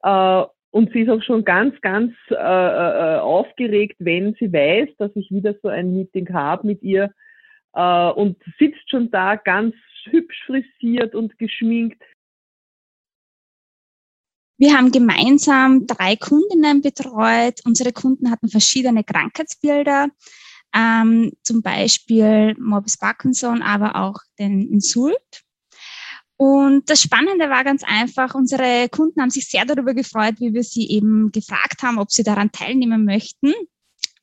äh, 0.02 0.44
und 0.72 0.92
sie 0.92 1.02
ist 1.02 1.10
auch 1.10 1.22
schon 1.22 1.46
ganz, 1.46 1.80
ganz 1.80 2.14
äh, 2.32 2.34
äh, 2.36 3.20
aufgeregt, 3.20 3.96
wenn 4.00 4.34
sie 4.40 4.52
weiß, 4.52 4.90
dass 4.98 5.12
ich 5.16 5.32
wieder 5.32 5.56
so 5.62 5.70
ein 5.70 5.96
Meeting 5.96 6.34
habe 6.34 6.68
mit 6.68 6.84
ihr 6.84 7.14
äh, 7.74 8.10
und 8.10 8.38
sitzt 8.60 8.90
schon 8.90 9.10
da 9.12 9.36
ganz 9.36 9.74
hübsch 10.10 10.44
frisiert 10.46 11.16
und 11.16 11.38
geschminkt. 11.38 12.04
Wir 14.58 14.74
haben 14.74 14.92
gemeinsam 14.92 15.86
drei 15.86 16.16
Kundinnen 16.16 16.82
betreut. 16.82 17.62
Unsere 17.66 17.92
Kunden 17.92 18.32
hatten 18.32 18.50
verschiedene 18.50 19.04
Krankheitsbilder 19.04 20.08
ähm, 20.76 21.32
zum 21.42 21.62
Beispiel 21.62 22.56
Morbus 22.60 22.98
Parkinson, 22.98 23.62
aber 23.62 23.96
auch 23.96 24.20
den 24.38 24.70
Insult. 24.70 25.16
Und 26.38 26.90
das 26.90 27.02
Spannende 27.02 27.50
war 27.50 27.64
ganz 27.64 27.84
einfach, 27.86 28.36
unsere 28.36 28.90
Kunden 28.90 29.22
haben 29.22 29.30
sich 29.30 29.48
sehr 29.48 29.64
darüber 29.64 29.94
gefreut, 29.94 30.36
wie 30.40 30.54
wir 30.54 30.64
sie 30.64 30.90
eben 30.90 31.32
gefragt 31.32 31.82
haben, 31.82 31.98
ob 31.98 32.12
sie 32.12 32.24
daran 32.24 32.52
teilnehmen 32.52 33.06
möchten. 33.06 33.54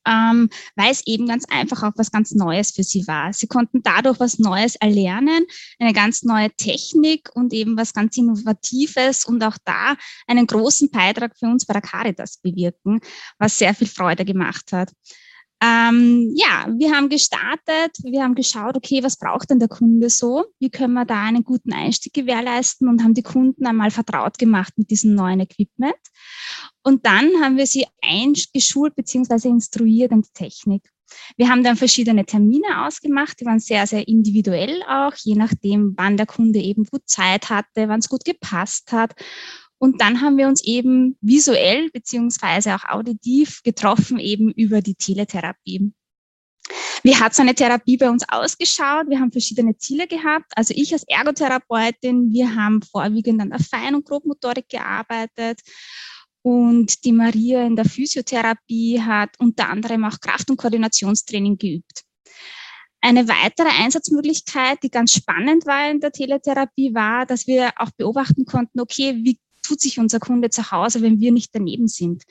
Ähm, 0.04 0.50
weil 0.74 0.90
es 0.90 1.06
eben 1.06 1.28
ganz 1.28 1.44
einfach 1.48 1.84
auch 1.84 1.92
was 1.94 2.10
ganz 2.10 2.32
Neues 2.32 2.72
für 2.72 2.82
sie 2.82 3.06
war. 3.06 3.32
Sie 3.32 3.46
konnten 3.46 3.84
dadurch 3.84 4.18
was 4.18 4.40
Neues 4.40 4.74
erlernen, 4.74 5.46
eine 5.78 5.92
ganz 5.92 6.24
neue 6.24 6.50
Technik 6.56 7.30
und 7.34 7.52
eben 7.52 7.76
was 7.76 7.94
ganz 7.94 8.16
Innovatives 8.16 9.24
und 9.24 9.44
auch 9.44 9.56
da 9.64 9.94
einen 10.26 10.48
großen 10.48 10.90
Beitrag 10.90 11.38
für 11.38 11.46
uns 11.46 11.66
bei 11.66 11.74
der 11.74 11.82
Caritas 11.82 12.38
bewirken, 12.38 13.00
was 13.38 13.58
sehr 13.58 13.74
viel 13.74 13.86
Freude 13.86 14.24
gemacht 14.24 14.72
hat. 14.72 14.90
Ähm, 15.64 16.32
ja, 16.34 16.66
wir 16.76 16.90
haben 16.90 17.08
gestartet, 17.08 17.96
wir 18.02 18.24
haben 18.24 18.34
geschaut, 18.34 18.76
okay, 18.76 19.04
was 19.04 19.16
braucht 19.16 19.48
denn 19.50 19.60
der 19.60 19.68
Kunde 19.68 20.10
so? 20.10 20.44
Wie 20.58 20.70
können 20.70 20.94
wir 20.94 21.04
da 21.04 21.22
einen 21.22 21.44
guten 21.44 21.72
Einstieg 21.72 22.12
gewährleisten 22.12 22.88
und 22.88 23.04
haben 23.04 23.14
die 23.14 23.22
Kunden 23.22 23.64
einmal 23.64 23.92
vertraut 23.92 24.38
gemacht 24.38 24.72
mit 24.76 24.90
diesem 24.90 25.14
neuen 25.14 25.38
Equipment. 25.38 25.94
Und 26.82 27.06
dann 27.06 27.30
haben 27.40 27.58
wir 27.58 27.68
sie 27.68 27.86
eingeschult 28.02 28.96
bzw. 28.96 29.50
instruiert 29.50 30.10
in 30.10 30.22
die 30.22 30.32
Technik. 30.34 30.82
Wir 31.36 31.48
haben 31.48 31.62
dann 31.62 31.76
verschiedene 31.76 32.24
Termine 32.24 32.84
ausgemacht, 32.84 33.38
die 33.38 33.44
waren 33.44 33.60
sehr, 33.60 33.86
sehr 33.86 34.08
individuell 34.08 34.82
auch, 34.88 35.14
je 35.22 35.36
nachdem, 35.36 35.94
wann 35.96 36.16
der 36.16 36.26
Kunde 36.26 36.58
eben 36.58 36.86
gut 36.86 37.02
Zeit 37.06 37.50
hatte, 37.50 37.88
wann 37.88 38.00
es 38.00 38.08
gut 38.08 38.24
gepasst 38.24 38.90
hat. 38.90 39.14
Und 39.82 40.00
dann 40.00 40.20
haben 40.20 40.38
wir 40.38 40.46
uns 40.46 40.62
eben 40.62 41.16
visuell 41.20 41.90
beziehungsweise 41.90 42.76
auch 42.76 42.84
auditiv 42.84 43.64
getroffen, 43.64 44.20
eben 44.20 44.52
über 44.52 44.80
die 44.80 44.94
Teletherapie. 44.94 45.92
Wie 47.02 47.16
hat 47.16 47.34
so 47.34 47.42
eine 47.42 47.56
Therapie 47.56 47.96
bei 47.96 48.08
uns 48.08 48.22
ausgeschaut? 48.28 49.08
Wir 49.08 49.18
haben 49.18 49.32
verschiedene 49.32 49.76
Ziele 49.76 50.06
gehabt. 50.06 50.52
Also 50.54 50.72
ich 50.76 50.92
als 50.92 51.02
Ergotherapeutin, 51.08 52.32
wir 52.32 52.54
haben 52.54 52.80
vorwiegend 52.80 53.42
an 53.42 53.50
der 53.50 53.58
Fein- 53.58 53.96
und 53.96 54.06
Grobmotorik 54.06 54.68
gearbeitet. 54.68 55.58
Und 56.42 57.04
die 57.04 57.10
Maria 57.10 57.66
in 57.66 57.74
der 57.74 57.84
Physiotherapie 57.84 59.02
hat 59.02 59.30
unter 59.40 59.68
anderem 59.68 60.04
auch 60.04 60.20
Kraft- 60.20 60.48
und 60.48 60.58
Koordinationstraining 60.58 61.58
geübt. 61.58 62.04
Eine 63.00 63.26
weitere 63.26 63.70
Einsatzmöglichkeit, 63.82 64.78
die 64.84 64.90
ganz 64.90 65.12
spannend 65.12 65.66
war 65.66 65.90
in 65.90 65.98
der 65.98 66.12
Teletherapie, 66.12 66.94
war, 66.94 67.26
dass 67.26 67.48
wir 67.48 67.72
auch 67.78 67.90
beobachten 67.96 68.44
konnten, 68.44 68.78
okay, 68.78 69.16
wie 69.24 69.40
tut 69.72 69.80
sich 69.80 69.98
unser 69.98 70.20
Kunde 70.20 70.50
zu 70.50 70.70
Hause, 70.70 71.00
wenn 71.00 71.18
wir 71.18 71.32
nicht 71.32 71.54
daneben 71.54 71.88
sind? 71.88 72.24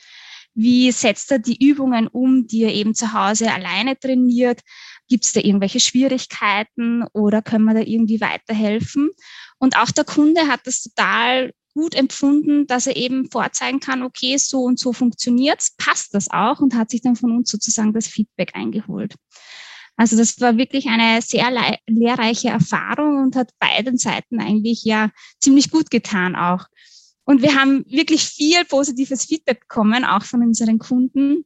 Wie 0.53 0.91
setzt 0.91 1.31
er 1.31 1.39
die 1.39 1.65
Übungen 1.65 2.07
um, 2.07 2.45
die 2.45 2.63
er 2.63 2.73
eben 2.73 2.93
zu 2.93 3.13
Hause 3.13 3.51
alleine 3.51 3.97
trainiert? 3.97 4.59
Gibt 5.07 5.25
es 5.25 5.33
da 5.33 5.39
irgendwelche 5.39 5.79
Schwierigkeiten 5.79 7.03
oder 7.13 7.41
können 7.41 7.65
wir 7.65 7.73
da 7.73 7.79
irgendwie 7.79 8.21
weiterhelfen? 8.21 9.09
Und 9.57 9.77
auch 9.77 9.89
der 9.89 10.03
Kunde 10.03 10.47
hat 10.47 10.61
das 10.65 10.83
total 10.83 11.51
gut 11.73 11.95
empfunden, 11.95 12.67
dass 12.67 12.85
er 12.85 12.97
eben 12.97 13.31
vorzeigen 13.31 13.79
kann, 13.79 14.03
okay, 14.03 14.37
so 14.37 14.59
und 14.63 14.77
so 14.77 14.93
funktioniert's, 14.93 15.75
passt 15.77 16.13
das 16.13 16.29
auch 16.29 16.59
und 16.59 16.75
hat 16.75 16.91
sich 16.91 17.01
dann 17.01 17.15
von 17.15 17.31
uns 17.31 17.49
sozusagen 17.49 17.93
das 17.93 18.07
Feedback 18.07 18.51
eingeholt. 18.55 19.15
Also 19.95 20.17
das 20.17 20.39
war 20.41 20.57
wirklich 20.57 20.87
eine 20.87 21.21
sehr 21.21 21.49
lehrreiche 21.87 22.49
Erfahrung 22.49 23.23
und 23.23 23.35
hat 23.35 23.51
beiden 23.57 23.97
Seiten 23.97 24.41
eigentlich 24.41 24.83
ja 24.83 25.11
ziemlich 25.39 25.71
gut 25.71 25.89
getan 25.89 26.35
auch. 26.35 26.65
Und 27.25 27.41
wir 27.41 27.55
haben 27.55 27.85
wirklich 27.87 28.23
viel 28.23 28.65
positives 28.65 29.25
Feedback 29.25 29.61
bekommen, 29.61 30.05
auch 30.05 30.23
von 30.23 30.41
unseren 30.41 30.79
Kunden. 30.79 31.45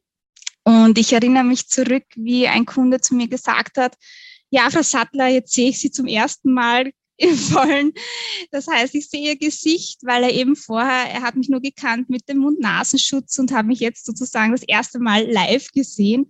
Und 0.64 0.98
ich 0.98 1.12
erinnere 1.12 1.44
mich 1.44 1.68
zurück, 1.68 2.04
wie 2.16 2.48
ein 2.48 2.66
Kunde 2.66 3.00
zu 3.00 3.14
mir 3.14 3.28
gesagt 3.28 3.78
hat, 3.78 3.96
ja, 4.50 4.68
Frau 4.70 4.82
Sattler, 4.82 5.28
jetzt 5.28 5.52
sehe 5.52 5.70
ich 5.70 5.78
Sie 5.78 5.90
zum 5.90 6.06
ersten 6.06 6.52
Mal 6.52 6.92
im 7.18 7.34
Vollen. 7.34 7.92
Das 8.50 8.66
heißt, 8.66 8.94
ich 8.94 9.08
sehe 9.08 9.30
Ihr 9.30 9.38
Gesicht, 9.38 10.00
weil 10.02 10.24
er 10.24 10.32
eben 10.32 10.54
vorher, 10.54 11.10
er 11.10 11.22
hat 11.22 11.36
mich 11.36 11.48
nur 11.48 11.60
gekannt 11.60 12.10
mit 12.10 12.28
dem 12.28 12.38
Mund-Nasenschutz 12.38 13.38
und 13.38 13.52
habe 13.52 13.68
mich 13.68 13.80
jetzt 13.80 14.04
sozusagen 14.04 14.52
das 14.52 14.62
erste 14.62 14.98
Mal 14.98 15.30
live 15.30 15.70
gesehen. 15.72 16.26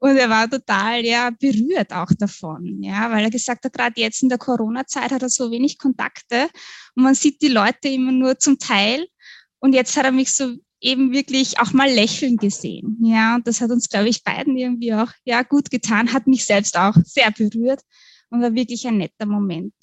Und 0.00 0.16
er 0.16 0.30
war 0.30 0.48
total 0.48 1.04
ja, 1.04 1.30
berührt 1.30 1.92
auch 1.92 2.10
davon, 2.16 2.82
ja, 2.82 3.10
weil 3.10 3.24
er 3.24 3.30
gesagt 3.30 3.64
hat, 3.64 3.72
gerade 3.72 4.00
jetzt 4.00 4.22
in 4.22 4.28
der 4.28 4.38
Corona-Zeit 4.38 5.10
hat 5.10 5.22
er 5.22 5.28
so 5.28 5.50
wenig 5.50 5.76
Kontakte 5.76 6.48
und 6.94 7.02
man 7.02 7.14
sieht 7.14 7.42
die 7.42 7.48
Leute 7.48 7.88
immer 7.88 8.12
nur 8.12 8.38
zum 8.38 8.58
Teil. 8.58 9.06
Und 9.58 9.72
jetzt 9.72 9.96
hat 9.96 10.04
er 10.04 10.12
mich 10.12 10.32
so 10.32 10.54
eben 10.80 11.12
wirklich 11.12 11.58
auch 11.58 11.72
mal 11.72 11.90
lächeln 11.90 12.36
gesehen. 12.36 12.98
Ja, 13.02 13.34
und 13.34 13.46
das 13.46 13.60
hat 13.60 13.70
uns, 13.70 13.88
glaube 13.88 14.08
ich, 14.08 14.22
beiden 14.22 14.56
irgendwie 14.56 14.94
auch 14.94 15.10
ja, 15.24 15.42
gut 15.42 15.70
getan, 15.70 16.12
hat 16.12 16.28
mich 16.28 16.44
selbst 16.44 16.76
auch 16.78 16.94
sehr 17.04 17.32
berührt 17.32 17.80
und 18.30 18.42
war 18.42 18.54
wirklich 18.54 18.86
ein 18.86 18.98
netter 18.98 19.26
Moment. 19.26 19.74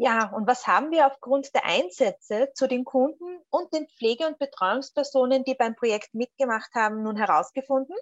Ja, 0.00 0.30
und 0.32 0.46
was 0.46 0.68
haben 0.68 0.92
wir 0.92 1.08
aufgrund 1.08 1.52
der 1.56 1.64
Einsätze 1.64 2.52
zu 2.54 2.68
den 2.68 2.84
Kunden 2.84 3.40
und 3.50 3.72
den 3.74 3.88
Pflege- 3.88 4.28
und 4.28 4.38
Betreuungspersonen, 4.38 5.42
die 5.42 5.56
beim 5.56 5.74
Projekt 5.74 6.14
mitgemacht 6.14 6.72
haben, 6.74 7.02
nun 7.02 7.16
herausgefunden? 7.16 7.96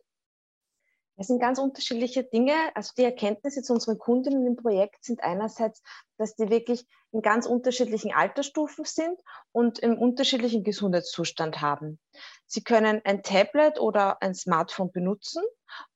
Es 1.19 1.29
sind 1.29 1.41
ganz 1.41 1.59
unterschiedliche 1.59 2.25
Dinge. 2.25 2.55
Also 2.75 2.93
die 2.97 3.05
Erkenntnisse 3.05 3.63
zu 3.63 3.73
unseren 3.73 3.99
Kundinnen 3.99 4.47
im 4.47 4.57
Projekt 4.57 5.03
sind 5.03 5.23
einerseits, 5.23 5.83
dass 6.19 6.37
die 6.37 6.51
wirklich 6.51 6.87
in 7.11 7.23
ganz 7.23 7.47
unterschiedlichen 7.47 8.13
Altersstufen 8.13 8.85
sind 8.85 9.19
und 9.53 9.79
im 9.79 9.99
unterschiedlichen 9.99 10.63
Gesundheitszustand 10.63 11.63
haben. 11.63 11.99
Sie 12.45 12.63
können 12.63 13.01
ein 13.05 13.23
Tablet 13.23 13.81
oder 13.81 14.21
ein 14.21 14.35
Smartphone 14.35 14.93
benutzen 14.93 15.43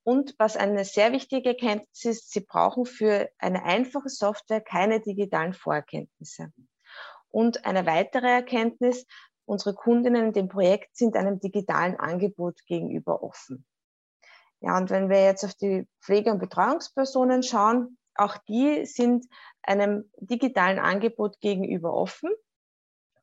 und 0.04 0.34
was 0.38 0.56
eine 0.56 0.86
sehr 0.86 1.12
wichtige 1.12 1.50
Erkenntnis 1.50 2.04
ist, 2.04 2.32
sie 2.32 2.40
brauchen 2.40 2.86
für 2.86 3.28
eine 3.38 3.64
einfache 3.64 4.08
Software 4.08 4.62
keine 4.62 5.00
digitalen 5.00 5.52
Vorerkenntnisse. 5.52 6.50
Und 7.30 7.66
eine 7.66 7.84
weitere 7.86 8.26
Erkenntnis, 8.26 9.06
unsere 9.44 9.74
Kundinnen 9.74 10.28
in 10.28 10.32
dem 10.32 10.48
Projekt 10.48 10.96
sind 10.96 11.14
einem 11.14 11.38
digitalen 11.38 11.96
Angebot 12.00 12.64
gegenüber 12.66 13.22
offen. 13.22 13.66
Ja, 14.60 14.76
und 14.76 14.90
wenn 14.90 15.08
wir 15.08 15.24
jetzt 15.24 15.44
auf 15.44 15.54
die 15.54 15.86
Pflege- 16.02 16.30
und 16.30 16.38
Betreuungspersonen 16.38 17.42
schauen, 17.42 17.96
auch 18.14 18.36
die 18.48 18.84
sind 18.84 19.26
einem 19.62 20.10
digitalen 20.18 20.78
Angebot 20.78 21.40
gegenüber 21.40 21.94
offen, 21.94 22.30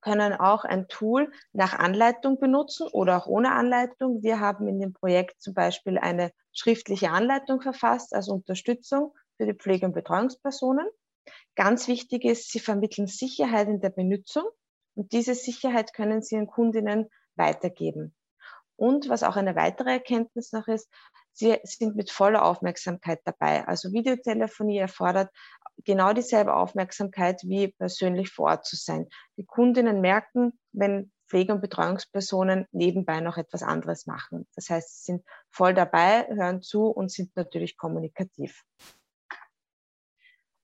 können 0.01 0.33
auch 0.33 0.63
ein 0.63 0.87
Tool 0.87 1.31
nach 1.51 1.73
Anleitung 1.77 2.39
benutzen 2.39 2.87
oder 2.91 3.17
auch 3.17 3.27
ohne 3.27 3.51
Anleitung. 3.51 4.23
Wir 4.23 4.39
haben 4.39 4.67
in 4.67 4.79
dem 4.79 4.93
Projekt 4.93 5.41
zum 5.41 5.53
Beispiel 5.53 5.97
eine 5.97 6.31
schriftliche 6.53 7.11
Anleitung 7.11 7.61
verfasst 7.61 8.13
als 8.13 8.29
Unterstützung 8.29 9.13
für 9.35 9.45
die 9.45 9.53
Pflege- 9.53 9.85
und 9.85 9.93
Betreuungspersonen. 9.93 10.87
Ganz 11.55 11.87
wichtig 11.87 12.23
ist, 12.23 12.51
sie 12.51 12.59
vermitteln 12.59 13.07
Sicherheit 13.07 13.67
in 13.67 13.81
der 13.81 13.89
Benutzung 13.89 14.45
und 14.95 15.11
diese 15.11 15.35
Sicherheit 15.35 15.93
können 15.93 16.21
sie 16.21 16.35
ihren 16.35 16.47
Kundinnen 16.47 17.09
weitergeben. 17.35 18.15
Und 18.75 19.09
was 19.09 19.23
auch 19.23 19.35
eine 19.35 19.55
weitere 19.55 19.91
Erkenntnis 19.91 20.53
noch 20.53 20.67
ist, 20.67 20.89
sie 21.37 21.59
sind 21.63 21.95
mit 21.95 22.09
voller 22.09 22.43
Aufmerksamkeit 22.43 23.21
dabei. 23.25 23.67
Also 23.67 23.91
Videotelefonie 23.91 24.79
erfordert 24.79 25.29
genau 25.85 26.13
dieselbe 26.13 26.55
Aufmerksamkeit 26.55 27.41
wie 27.43 27.67
persönlich 27.67 28.29
vor 28.31 28.49
Ort 28.49 28.65
zu 28.65 28.75
sein. 28.75 29.07
Die 29.37 29.45
Kundinnen 29.45 30.01
merken, 30.01 30.59
wenn 30.71 31.11
Pflege- 31.29 31.53
und 31.53 31.61
Betreuungspersonen 31.61 32.65
nebenbei 32.71 33.19
noch 33.19 33.37
etwas 33.37 33.61
anderes 33.61 34.07
machen. 34.07 34.47
Das 34.55 34.69
heißt, 34.69 34.97
sie 34.97 35.11
sind 35.11 35.25
voll 35.51 35.73
dabei, 35.73 36.27
hören 36.27 36.61
zu 36.61 36.87
und 36.87 37.11
sind 37.11 37.35
natürlich 37.35 37.77
kommunikativ. 37.77 38.63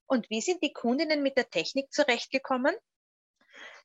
Und 0.08 0.30
wie 0.30 0.42
sind 0.42 0.64
die 0.64 0.74
Kundinnen 0.74 1.22
mit 1.22 1.38
der 1.38 1.50
Technik 1.50 1.92
zurechtgekommen? 1.92 2.76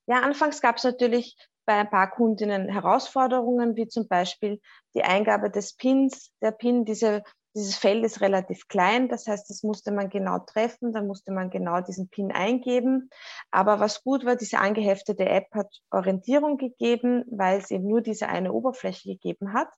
Ja, 0.07 0.23
anfangs 0.23 0.63
gab 0.63 0.77
es 0.77 0.85
natürlich 0.85 1.37
bei 1.69 1.75
ein 1.75 1.91
paar 1.91 2.11
Kundinnen 2.11 2.71
Herausforderungen, 2.71 3.77
wie 3.77 3.87
zum 3.89 4.09
Beispiel 4.09 4.59
die 4.95 5.03
Eingabe 5.03 5.51
des 5.51 5.77
Pins. 5.77 6.33
Der 6.41 6.51
Pin, 6.51 6.87
diese, 6.87 7.23
dieses 7.55 7.77
Feld 7.77 8.07
ist 8.07 8.23
relativ 8.23 8.69
klein, 8.69 9.11
das 9.11 9.27
heißt, 9.27 9.51
das 9.51 9.63
musste 9.63 9.93
man 9.93 10.09
genau 10.09 10.39
treffen, 10.39 10.95
dann 10.95 11.07
musste 11.07 11.31
man 11.31 11.51
genau 11.51 11.83
diesen 11.83 12.09
Pin 12.09 12.33
eingeben. 12.33 13.11
Aber 13.51 13.81
was 13.81 14.03
gut 14.03 14.25
war, 14.25 14.37
diese 14.37 14.61
angeheftete 14.61 15.27
App 15.27 15.49
hat 15.53 15.69
Orientierung 15.91 16.57
gegeben, 16.57 17.27
weil 17.31 17.59
es 17.59 17.71
eben 17.71 17.87
nur 17.87 18.01
diese 18.01 18.31
eine 18.31 18.55
Oberfläche 18.55 19.11
gegeben 19.11 19.53
hat. 19.53 19.69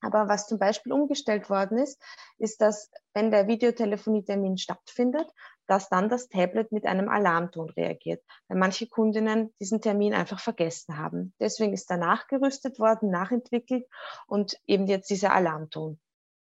Aber 0.00 0.28
was 0.28 0.46
zum 0.46 0.60
Beispiel 0.60 0.92
umgestellt 0.92 1.50
worden 1.50 1.78
ist, 1.78 2.00
ist, 2.38 2.60
dass 2.60 2.90
wenn 3.14 3.32
der 3.32 3.48
Videotelefonietermin 3.48 4.58
stattfindet, 4.58 5.28
dass 5.66 5.88
dann 5.88 6.08
das 6.08 6.28
Tablet 6.28 6.72
mit 6.72 6.86
einem 6.86 7.08
Alarmton 7.08 7.70
reagiert, 7.70 8.22
weil 8.48 8.58
manche 8.58 8.86
Kundinnen 8.86 9.52
diesen 9.60 9.80
Termin 9.80 10.14
einfach 10.14 10.40
vergessen 10.40 10.98
haben. 10.98 11.34
Deswegen 11.40 11.72
ist 11.72 11.90
da 11.90 11.96
nachgerüstet 11.96 12.78
worden, 12.78 13.10
nachentwickelt 13.10 13.86
und 14.26 14.58
eben 14.66 14.86
jetzt 14.86 15.10
dieser 15.10 15.32
Alarmton 15.32 15.98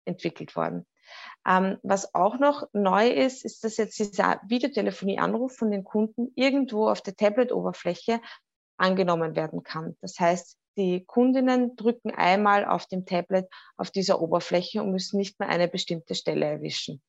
entwickelt 0.05 0.55
worden. 0.55 0.85
Ähm, 1.47 1.77
was 1.83 2.13
auch 2.13 2.37
noch 2.37 2.67
neu 2.73 3.09
ist, 3.09 3.45
ist, 3.45 3.63
dass 3.63 3.77
jetzt 3.77 3.97
dieser 3.97 4.41
Videotelefonie-Anruf 4.47 5.55
von 5.55 5.71
den 5.71 5.83
Kunden 5.83 6.31
irgendwo 6.35 6.89
auf 6.89 7.01
der 7.01 7.15
Tablet-Oberfläche 7.15 8.19
angenommen 8.77 9.35
werden 9.35 9.63
kann. 9.63 9.95
Das 10.01 10.19
heißt, 10.19 10.57
die 10.77 11.03
Kundinnen 11.05 11.75
drücken 11.75 12.11
einmal 12.11 12.65
auf 12.65 12.85
dem 12.85 13.05
Tablet 13.05 13.47
auf 13.77 13.89
dieser 13.89 14.21
Oberfläche 14.21 14.83
und 14.83 14.91
müssen 14.91 15.17
nicht 15.17 15.39
mehr 15.39 15.49
eine 15.49 15.67
bestimmte 15.67 16.13
Stelle 16.13 16.45
erwischen. 16.45 17.01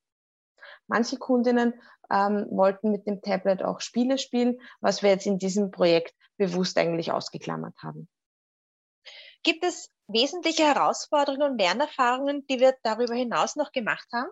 Manche 0.89 1.17
Kundinnen 1.17 1.73
ähm, 2.11 2.47
wollten 2.49 2.91
mit 2.91 3.07
dem 3.07 3.21
Tablet 3.21 3.63
auch 3.63 3.79
Spiele 3.79 4.17
spielen, 4.17 4.59
was 4.81 5.03
wir 5.03 5.11
jetzt 5.11 5.27
in 5.27 5.37
diesem 5.37 5.71
Projekt 5.71 6.13
bewusst 6.37 6.77
eigentlich 6.77 7.11
ausgeklammert 7.11 7.75
haben. 7.81 8.09
Gibt 9.43 9.63
es 9.63 9.89
wesentliche 10.07 10.63
Herausforderungen 10.63 11.51
und 11.51 11.57
Lernerfahrungen, 11.57 12.45
die 12.47 12.59
wir 12.59 12.75
darüber 12.83 13.13
hinaus 13.13 13.55
noch 13.55 13.71
gemacht 13.71 14.07
haben? 14.11 14.29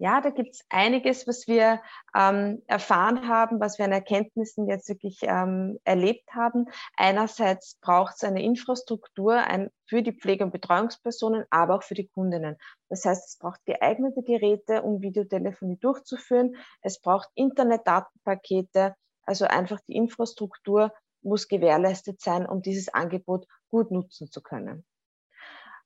Ja, 0.00 0.20
da 0.20 0.30
gibt 0.30 0.54
es 0.54 0.64
einiges, 0.68 1.26
was 1.26 1.48
wir 1.48 1.82
ähm, 2.14 2.62
erfahren 2.68 3.26
haben, 3.26 3.58
was 3.58 3.78
wir 3.78 3.84
an 3.84 3.90
Erkenntnissen 3.90 4.68
jetzt 4.68 4.88
wirklich 4.88 5.18
ähm, 5.22 5.80
erlebt 5.82 6.32
haben. 6.32 6.66
Einerseits 6.96 7.74
braucht 7.80 8.14
es 8.14 8.22
eine 8.22 8.40
Infrastruktur 8.40 9.34
ein, 9.34 9.70
für 9.86 10.02
die 10.04 10.12
Pflege- 10.12 10.44
und 10.44 10.52
Betreuungspersonen, 10.52 11.46
aber 11.50 11.74
auch 11.74 11.82
für 11.82 11.94
die 11.94 12.06
Kundinnen. 12.06 12.56
Das 12.88 13.04
heißt, 13.04 13.26
es 13.26 13.38
braucht 13.38 13.64
geeignete 13.64 14.22
Geräte, 14.22 14.82
um 14.82 15.02
Videotelefonie 15.02 15.78
durchzuführen. 15.78 16.54
Es 16.80 17.00
braucht 17.00 17.28
Internetdatenpakete, 17.34 18.94
also 19.24 19.46
einfach 19.46 19.80
die 19.88 19.96
Infrastruktur 19.96 20.92
muss 21.22 21.48
gewährleistet 21.48 22.20
sein, 22.20 22.46
um 22.46 22.62
dieses 22.62 22.88
Angebot 22.88 23.48
gut 23.68 23.90
nutzen 23.90 24.30
zu 24.30 24.42
können. 24.42 24.84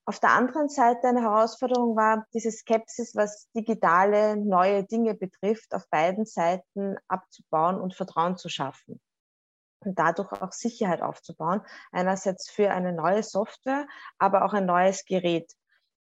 Auf 0.05 0.19
der 0.19 0.31
anderen 0.31 0.69
Seite 0.69 1.07
eine 1.09 1.23
Herausforderung 1.23 1.95
war 1.95 2.27
diese 2.35 2.51
Skepsis, 2.51 3.15
was 3.15 3.49
digitale 3.53 4.37
neue 4.37 4.83
Dinge 4.85 5.15
betrifft, 5.15 5.75
auf 5.75 5.89
beiden 5.91 6.25
Seiten 6.25 6.97
abzubauen 7.07 7.81
und 7.81 7.95
Vertrauen 7.95 8.37
zu 8.37 8.49
schaffen 8.49 9.01
und 9.85 9.99
dadurch 9.99 10.33
auch 10.33 10.53
Sicherheit 10.53 11.03
aufzubauen. 11.03 11.61
Einerseits 11.93 12.51
für 12.51 12.71
eine 12.71 12.93
neue 12.93 13.23
Software, 13.23 13.87
aber 14.19 14.45
auch 14.45 14.55
ein 14.55 14.67
neues 14.67 15.05
Gerät. 15.05 15.53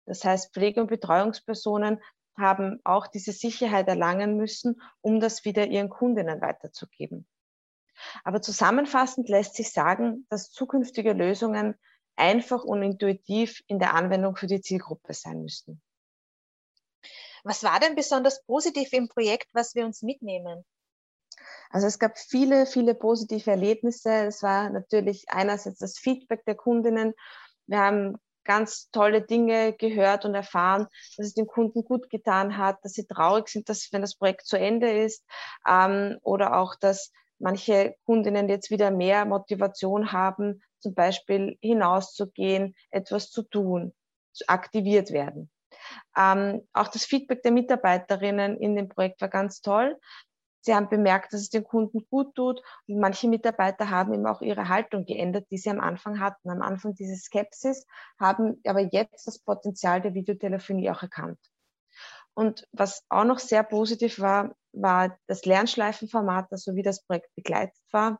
Das 0.05 0.23
heißt, 0.23 0.53
Pflege- 0.53 0.81
und 0.81 0.87
Betreuungspersonen 0.87 2.01
haben 2.37 2.79
auch 2.83 3.07
diese 3.07 3.33
Sicherheit 3.33 3.87
erlangen 3.87 4.37
müssen, 4.37 4.81
um 5.01 5.19
das 5.19 5.45
wieder 5.45 5.67
ihren 5.67 5.89
Kundinnen 5.89 6.41
weiterzugeben. 6.41 7.27
Aber 8.23 8.41
zusammenfassend 8.41 9.29
lässt 9.29 9.55
sich 9.55 9.71
sagen, 9.71 10.25
dass 10.29 10.51
zukünftige 10.51 11.13
Lösungen 11.13 11.75
einfach 12.15 12.63
und 12.63 12.83
intuitiv 12.83 13.61
in 13.67 13.79
der 13.79 13.93
Anwendung 13.93 14.35
für 14.35 14.47
die 14.47 14.61
Zielgruppe 14.61 15.13
sein 15.13 15.41
müssten. 15.41 15.81
Was 17.43 17.63
war 17.63 17.79
denn 17.79 17.95
besonders 17.95 18.43
positiv 18.43 18.93
im 18.93 19.07
Projekt, 19.07 19.47
was 19.53 19.73
wir 19.73 19.85
uns 19.85 20.01
mitnehmen? 20.01 20.63
Also 21.71 21.87
es 21.87 21.97
gab 21.97 22.17
viele, 22.17 22.65
viele 22.65 22.93
positive 22.93 23.49
Erlebnisse. 23.49 24.11
Es 24.11 24.43
war 24.43 24.69
natürlich 24.69 25.25
einerseits 25.29 25.79
das 25.79 25.97
Feedback 25.97 26.45
der 26.45 26.55
Kundinnen. 26.55 27.13
Wir 27.65 27.79
haben 27.79 28.17
ganz 28.43 28.89
tolle 28.91 29.21
Dinge 29.21 29.73
gehört 29.73 30.25
und 30.25 30.35
erfahren, 30.35 30.87
dass 31.17 31.27
es 31.27 31.33
den 31.33 31.47
Kunden 31.47 31.83
gut 31.83 32.09
getan 32.09 32.57
hat, 32.57 32.83
dass 32.83 32.93
sie 32.93 33.05
traurig 33.05 33.47
sind, 33.47 33.69
dass 33.69 33.89
wenn 33.91 34.01
das 34.01 34.15
Projekt 34.15 34.45
zu 34.45 34.57
Ende 34.57 34.91
ist 35.03 35.23
ähm, 35.67 36.17
oder 36.21 36.57
auch, 36.57 36.75
dass 36.75 37.11
manche 37.39 37.95
Kundinnen 38.05 38.49
jetzt 38.49 38.69
wieder 38.69 38.91
mehr 38.91 39.25
Motivation 39.25 40.11
haben, 40.11 40.61
zum 40.81 40.93
Beispiel 40.93 41.57
hinauszugehen, 41.61 42.75
etwas 42.89 43.29
zu 43.29 43.43
tun, 43.43 43.93
aktiviert 44.47 45.11
werden. 45.11 45.49
Ähm, 46.17 46.67
auch 46.73 46.87
das 46.87 47.05
Feedback 47.05 47.43
der 47.43 47.51
Mitarbeiterinnen 47.51 48.57
in 48.57 48.75
dem 48.75 48.89
Projekt 48.89 49.21
war 49.21 49.29
ganz 49.29 49.61
toll. 49.61 49.99
Sie 50.63 50.75
haben 50.75 50.89
bemerkt, 50.89 51.33
dass 51.33 51.41
es 51.41 51.49
den 51.49 51.63
Kunden 51.63 52.05
gut 52.09 52.35
tut 52.35 52.61
und 52.87 52.99
manche 52.99 53.27
Mitarbeiter 53.27 53.89
haben 53.89 54.13
eben 54.13 54.27
auch 54.27 54.41
ihre 54.41 54.69
Haltung 54.69 55.05
geändert, 55.05 55.47
die 55.49 55.57
sie 55.57 55.71
am 55.71 55.79
Anfang 55.79 56.19
hatten. 56.19 56.51
Am 56.51 56.61
Anfang 56.61 56.93
diese 56.93 57.15
Skepsis, 57.15 57.87
haben 58.19 58.61
aber 58.65 58.81
jetzt 58.81 59.25
das 59.25 59.39
Potenzial 59.39 60.01
der 60.01 60.13
Videotelefonie 60.13 60.91
auch 60.91 61.01
erkannt. 61.01 61.39
Und 62.35 62.67
was 62.71 63.03
auch 63.09 63.23
noch 63.23 63.39
sehr 63.39 63.63
positiv 63.63 64.19
war, 64.19 64.55
war 64.71 65.17
das 65.27 65.45
Lernschleifenformat, 65.45 66.47
also 66.51 66.75
wie 66.75 66.83
das 66.83 67.03
Projekt 67.03 67.33
begleitet 67.35 67.81
war 67.91 68.19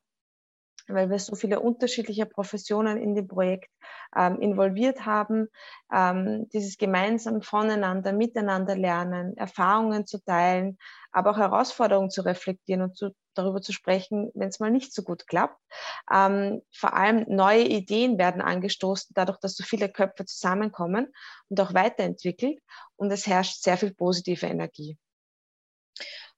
weil 0.87 1.09
wir 1.09 1.19
so 1.19 1.35
viele 1.35 1.59
unterschiedliche 1.59 2.25
Professionen 2.25 2.97
in 2.97 3.15
dem 3.15 3.27
Projekt 3.27 3.69
ähm, 4.15 4.39
involviert 4.39 5.05
haben, 5.05 5.47
ähm, 5.93 6.47
dieses 6.49 6.77
gemeinsam 6.77 7.41
voneinander, 7.41 8.13
miteinander 8.13 8.75
lernen, 8.75 9.35
Erfahrungen 9.37 10.05
zu 10.05 10.23
teilen, 10.23 10.77
aber 11.11 11.31
auch 11.31 11.37
Herausforderungen 11.37 12.09
zu 12.09 12.21
reflektieren 12.21 12.81
und 12.81 12.95
zu, 12.95 13.11
darüber 13.33 13.61
zu 13.61 13.73
sprechen, 13.73 14.31
wenn 14.33 14.49
es 14.49 14.59
mal 14.59 14.71
nicht 14.71 14.93
so 14.93 15.03
gut 15.03 15.27
klappt. 15.27 15.59
Ähm, 16.11 16.61
vor 16.73 16.93
allem 16.93 17.25
neue 17.27 17.63
Ideen 17.63 18.17
werden 18.17 18.41
angestoßen, 18.41 19.13
dadurch, 19.13 19.37
dass 19.39 19.55
so 19.55 19.63
viele 19.63 19.89
Köpfe 19.89 20.25
zusammenkommen 20.25 21.13
und 21.49 21.59
auch 21.59 21.73
weiterentwickelt 21.73 22.59
und 22.95 23.11
es 23.11 23.27
herrscht 23.27 23.61
sehr 23.61 23.77
viel 23.77 23.93
positive 23.93 24.45
Energie 24.45 24.97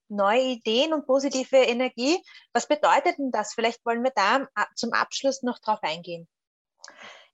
neue 0.10 0.42
Ideen 0.42 0.94
und 0.94 1.06
positive 1.06 1.58
Energie. 1.58 2.18
Was 2.54 2.68
bedeutet 2.68 3.18
denn 3.18 3.32
das? 3.32 3.54
Vielleicht 3.54 3.86
wollen 3.86 4.04
wir 4.04 4.12
da 4.16 4.48
zum 4.76 4.94
Abschluss 4.94 5.44
noch 5.44 5.60
drauf 5.60 5.80
eingehen. 5.82 6.28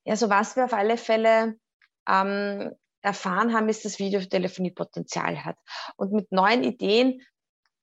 Ja, 0.04 0.16
so 0.16 0.30
was 0.30 0.56
wir 0.56 0.64
auf 0.64 0.72
alle 0.72 0.96
Fälle 0.96 1.56
ähm, 2.08 2.72
erfahren 3.02 3.54
haben, 3.54 3.68
ist, 3.68 3.84
dass 3.84 3.98
Videotelefonie 3.98 4.72
Potenzial 4.72 5.44
hat. 5.44 5.56
Und 5.96 6.12
mit 6.12 6.32
neuen 6.32 6.64
Ideen 6.64 7.22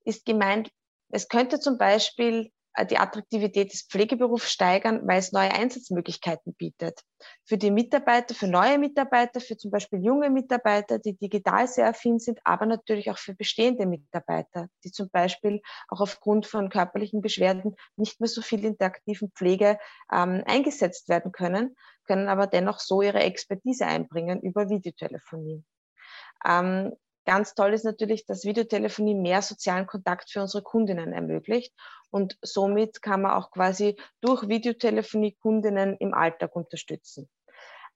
ist 0.04 0.24
gemeint, 0.24 0.70
es 1.10 1.28
könnte 1.28 1.60
zum 1.60 1.78
Beispiel 1.78 2.52
die 2.84 2.98
Attraktivität 2.98 3.72
des 3.72 3.82
Pflegeberufs 3.82 4.50
steigern, 4.50 5.06
weil 5.06 5.18
es 5.18 5.32
neue 5.32 5.50
Einsatzmöglichkeiten 5.50 6.54
bietet. 6.54 7.00
Für 7.44 7.58
die 7.58 7.70
Mitarbeiter, 7.70 8.34
für 8.34 8.46
neue 8.46 8.78
Mitarbeiter, 8.78 9.40
für 9.40 9.56
zum 9.56 9.70
Beispiel 9.70 10.04
junge 10.04 10.30
Mitarbeiter, 10.30 10.98
die 10.98 11.14
digital 11.16 11.66
sehr 11.66 11.88
affin 11.88 12.18
sind, 12.18 12.40
aber 12.44 12.66
natürlich 12.66 13.10
auch 13.10 13.18
für 13.18 13.34
bestehende 13.34 13.86
Mitarbeiter, 13.86 14.68
die 14.84 14.92
zum 14.92 15.10
Beispiel 15.10 15.60
auch 15.88 16.00
aufgrund 16.00 16.46
von 16.46 16.68
körperlichen 16.68 17.20
Beschwerden 17.20 17.76
nicht 17.96 18.20
mehr 18.20 18.28
so 18.28 18.42
viel 18.42 18.64
in 18.64 18.76
der 18.78 18.88
aktiven 18.88 19.30
Pflege 19.32 19.78
ähm, 20.12 20.42
eingesetzt 20.46 21.08
werden 21.08 21.32
können, 21.32 21.76
können 22.06 22.28
aber 22.28 22.46
dennoch 22.46 22.80
so 22.80 23.02
ihre 23.02 23.20
Expertise 23.20 23.86
einbringen 23.86 24.40
über 24.40 24.68
Videotelefonie. 24.68 25.64
Ähm, 26.44 26.94
Ganz 27.28 27.54
toll 27.54 27.74
ist 27.74 27.84
natürlich, 27.84 28.24
dass 28.24 28.46
Videotelefonie 28.46 29.14
mehr 29.14 29.42
sozialen 29.42 29.86
Kontakt 29.86 30.30
für 30.30 30.40
unsere 30.40 30.62
Kundinnen 30.62 31.12
ermöglicht. 31.12 31.74
Und 32.10 32.38
somit 32.40 33.02
kann 33.02 33.20
man 33.20 33.32
auch 33.32 33.50
quasi 33.50 33.96
durch 34.22 34.48
Videotelefonie 34.48 35.32
Kundinnen 35.32 35.94
im 35.98 36.14
Alltag 36.14 36.56
unterstützen. 36.56 37.28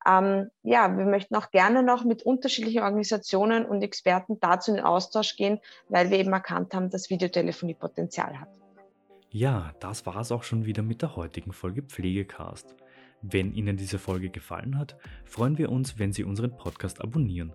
Ähm, 0.06 0.50
ja, 0.62 0.98
wir 0.98 1.06
möchten 1.06 1.34
auch 1.34 1.50
gerne 1.50 1.82
noch 1.82 2.04
mit 2.04 2.24
unterschiedlichen 2.24 2.82
Organisationen 2.82 3.64
und 3.64 3.80
Experten 3.80 4.38
dazu 4.38 4.72
in 4.72 4.76
den 4.76 4.84
Austausch 4.84 5.34
gehen, 5.36 5.60
weil 5.88 6.10
wir 6.10 6.18
eben 6.18 6.34
erkannt 6.34 6.74
haben, 6.74 6.90
dass 6.90 7.08
Videotelefonie 7.08 7.72
Potenzial 7.72 8.38
hat. 8.38 8.50
Ja, 9.30 9.72
das 9.80 10.04
war 10.04 10.16
es 10.16 10.30
auch 10.30 10.42
schon 10.42 10.66
wieder 10.66 10.82
mit 10.82 11.00
der 11.00 11.16
heutigen 11.16 11.54
Folge 11.54 11.80
Pflegecast. 11.80 12.74
Wenn 13.22 13.54
Ihnen 13.54 13.78
diese 13.78 13.98
Folge 13.98 14.28
gefallen 14.28 14.78
hat, 14.78 14.98
freuen 15.24 15.56
wir 15.56 15.72
uns, 15.72 15.98
wenn 15.98 16.12
Sie 16.12 16.22
unseren 16.22 16.54
Podcast 16.54 17.00
abonnieren. 17.00 17.54